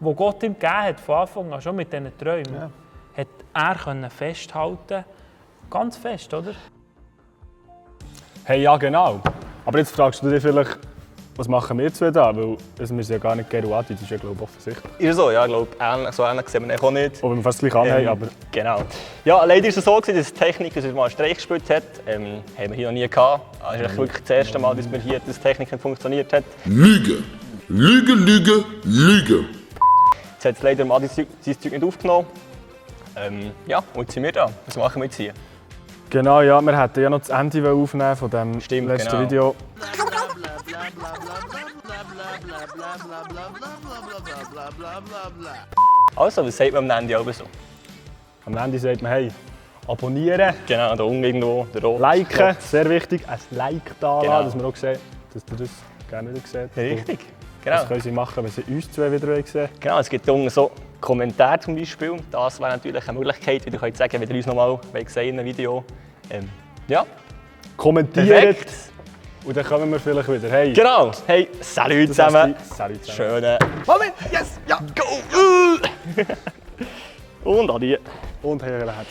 die 0.00 0.14
Gott 0.14 0.42
ihm 0.42 0.54
gegeben 0.54 0.72
hat, 0.72 1.00
von 1.00 1.14
Anfang 1.14 1.52
an, 1.52 1.60
schon 1.60 1.76
mit 1.76 1.92
diesen 1.92 2.16
Träumen, 2.18 2.54
ja. 2.54 2.70
Hat 3.16 3.28
er 3.54 3.74
können 3.74 4.10
festhalten 4.10 5.04
Ganz 5.70 5.96
fest, 5.96 6.34
oder? 6.34 6.52
Hey, 8.42 8.62
ja, 8.62 8.76
genau. 8.76 9.20
Aber 9.64 9.78
jetzt 9.78 9.94
fragst 9.94 10.20
du 10.20 10.28
dich 10.28 10.42
vielleicht, 10.42 10.78
was 11.36 11.46
machen 11.46 11.78
wir 11.78 11.94
zwei 11.94 12.10
da? 12.10 12.34
Weil 12.34 12.56
also 12.76 12.96
wir 12.96 13.04
sind 13.04 13.14
ja 13.14 13.18
gar 13.18 13.36
nicht 13.36 13.48
Geruati, 13.48 13.92
das 13.92 14.02
ist 14.02 14.10
ja 14.10 14.16
glaube 14.16 14.34
ich, 14.34 14.42
offensichtlich. 14.42 14.92
Ist 14.98 15.16
so, 15.16 15.30
ja, 15.30 15.44
ich 15.44 15.50
glaube, 15.50 16.12
so 16.12 16.24
ähnlich 16.24 16.48
sehen 16.48 16.68
wir 16.68 16.82
auch 16.82 16.90
nicht. 16.90 17.22
Ob 17.22 17.36
wir 17.36 17.42
fast 17.42 17.60
gleich 17.60 17.74
anhaben, 17.74 18.02
ähm, 18.02 18.08
aber... 18.08 18.28
Genau. 18.50 18.82
Ja, 19.24 19.44
leider 19.44 19.68
ist 19.68 19.78
es 19.78 19.84
so, 19.84 19.96
gewesen, 19.96 20.18
dass 20.18 20.32
die 20.32 20.40
Technik 20.40 20.74
dass 20.74 20.84
mal 20.86 21.02
einen 21.02 21.10
Streich 21.12 21.36
gespielt 21.36 21.70
hat. 21.70 21.84
Ähm, 22.08 22.42
haben 22.58 22.70
wir 22.70 22.74
hier 22.74 22.86
noch 22.88 22.94
nie 22.94 23.08
gehabt. 23.08 23.44
Das 23.62 23.92
ist 23.92 23.96
wirklich 23.96 24.20
das 24.22 24.30
erste 24.30 24.58
Mal, 24.58 24.74
dass 24.74 24.90
wir 24.90 24.98
hier 24.98 25.20
die 25.20 25.32
Technik 25.32 25.70
nicht 25.70 25.80
funktioniert 25.80 26.32
hat. 26.32 26.44
Lüge! 26.64 27.22
Lüge, 27.68 28.12
Lüge, 28.14 28.64
Lüge! 28.82 29.44
Jetzt 30.34 30.44
hat 30.44 30.62
leider 30.64 30.84
mal 30.84 31.00
sein 31.00 31.26
Zeug 31.44 31.72
nicht 31.72 31.84
aufgenommen. 31.84 32.26
Ähm, 33.20 33.52
ja, 33.66 33.82
und 33.94 34.10
sind 34.10 34.22
wir 34.22 34.32
da. 34.32 34.50
Was 34.66 34.76
machen 34.76 35.00
wir 35.00 35.06
jetzt 35.06 35.16
hier? 35.16 35.32
Genau, 36.08 36.40
ja, 36.40 36.60
wir 36.60 36.76
hätten 36.76 37.02
ja 37.02 37.10
noch 37.10 37.20
das 37.20 37.28
Ende 37.28 37.70
aufnehmen 37.70 38.16
von 38.16 38.30
dem 38.30 38.60
Stimmt, 38.60 38.88
letzten 38.88 39.10
genau. 39.10 39.22
Video. 39.22 39.54
Also, 46.16 46.44
was 46.44 46.56
sagt 46.56 46.72
man 46.72 46.90
am 46.90 46.98
Ende 46.98 47.18
auch 47.18 47.32
so? 47.32 47.44
Am 48.46 48.56
Ende 48.56 48.78
sagt 48.78 49.02
man, 49.02 49.12
hey, 49.12 49.30
abonnieren. 49.86 50.54
Genau, 50.66 50.96
da 50.96 51.04
unten 51.04 51.24
irgendwo, 51.24 51.66
der 51.74 51.82
Rot. 51.82 52.00
Liken, 52.00 52.56
sehr 52.58 52.88
wichtig, 52.88 53.28
ein 53.28 53.38
Like 53.50 53.98
da 54.00 54.20
genau. 54.20 54.42
dass 54.42 54.58
wir 54.58 54.64
auch 54.64 54.76
sehen, 54.76 54.98
dass 55.32 55.44
ihr 55.50 55.56
das 55.58 55.70
gerne 56.08 56.30
wieder 56.30 56.40
seht. 56.46 56.76
Richtig, 56.76 57.20
genau. 57.62 57.76
Das 57.76 57.88
können 57.88 58.00
sie 58.00 58.10
machen, 58.10 58.44
wenn 58.44 58.50
sie 58.50 58.62
uns 58.62 58.90
zwei 58.90 59.10
wieder 59.10 59.34
sehen 59.44 59.68
Genau, 59.80 59.98
es 59.98 60.08
gibt 60.08 60.28
unten 60.28 60.50
so 60.50 60.70
Kommentare 61.00 61.60
zum 61.60 61.76
Beispiel. 61.76 62.16
Das 62.30 62.60
wäre 62.60 62.70
natürlich 62.70 63.08
eine 63.08 63.18
Möglichkeit, 63.18 63.64
wie 63.66 63.70
ihr 63.70 63.78
könnt 63.78 63.96
sagen, 63.96 64.20
wenn 64.20 64.28
ihr 64.28 64.36
uns 64.36 64.46
nochmal 64.46 64.78
sehen 65.06 65.28
in 65.30 65.40
einem 65.40 65.48
Video. 65.48 65.84
Ähm, 66.30 66.48
ja. 66.88 67.06
Kommentiert. 67.76 68.28
Perfekt. 68.28 68.72
Und 69.44 69.56
dann 69.56 69.64
kommen 69.64 69.90
wir 69.90 69.98
vielleicht 69.98 70.28
wieder. 70.28 70.50
Hey. 70.50 70.72
Genau. 70.72 71.10
Hey, 71.26 71.48
salut 71.60 72.08
zusammen. 72.08 72.54
Salut 72.76 73.04
zusammen. 73.04 73.16
Schöne. 73.16 73.58
Moment. 73.86 74.12
Yes. 74.30 74.60
Ja. 74.66 74.78
Go. 74.94 75.08
Und 77.50 77.70
Adi. 77.70 77.98
Und 78.42 78.62
Herr 78.62 78.94
Herz. 78.94 79.08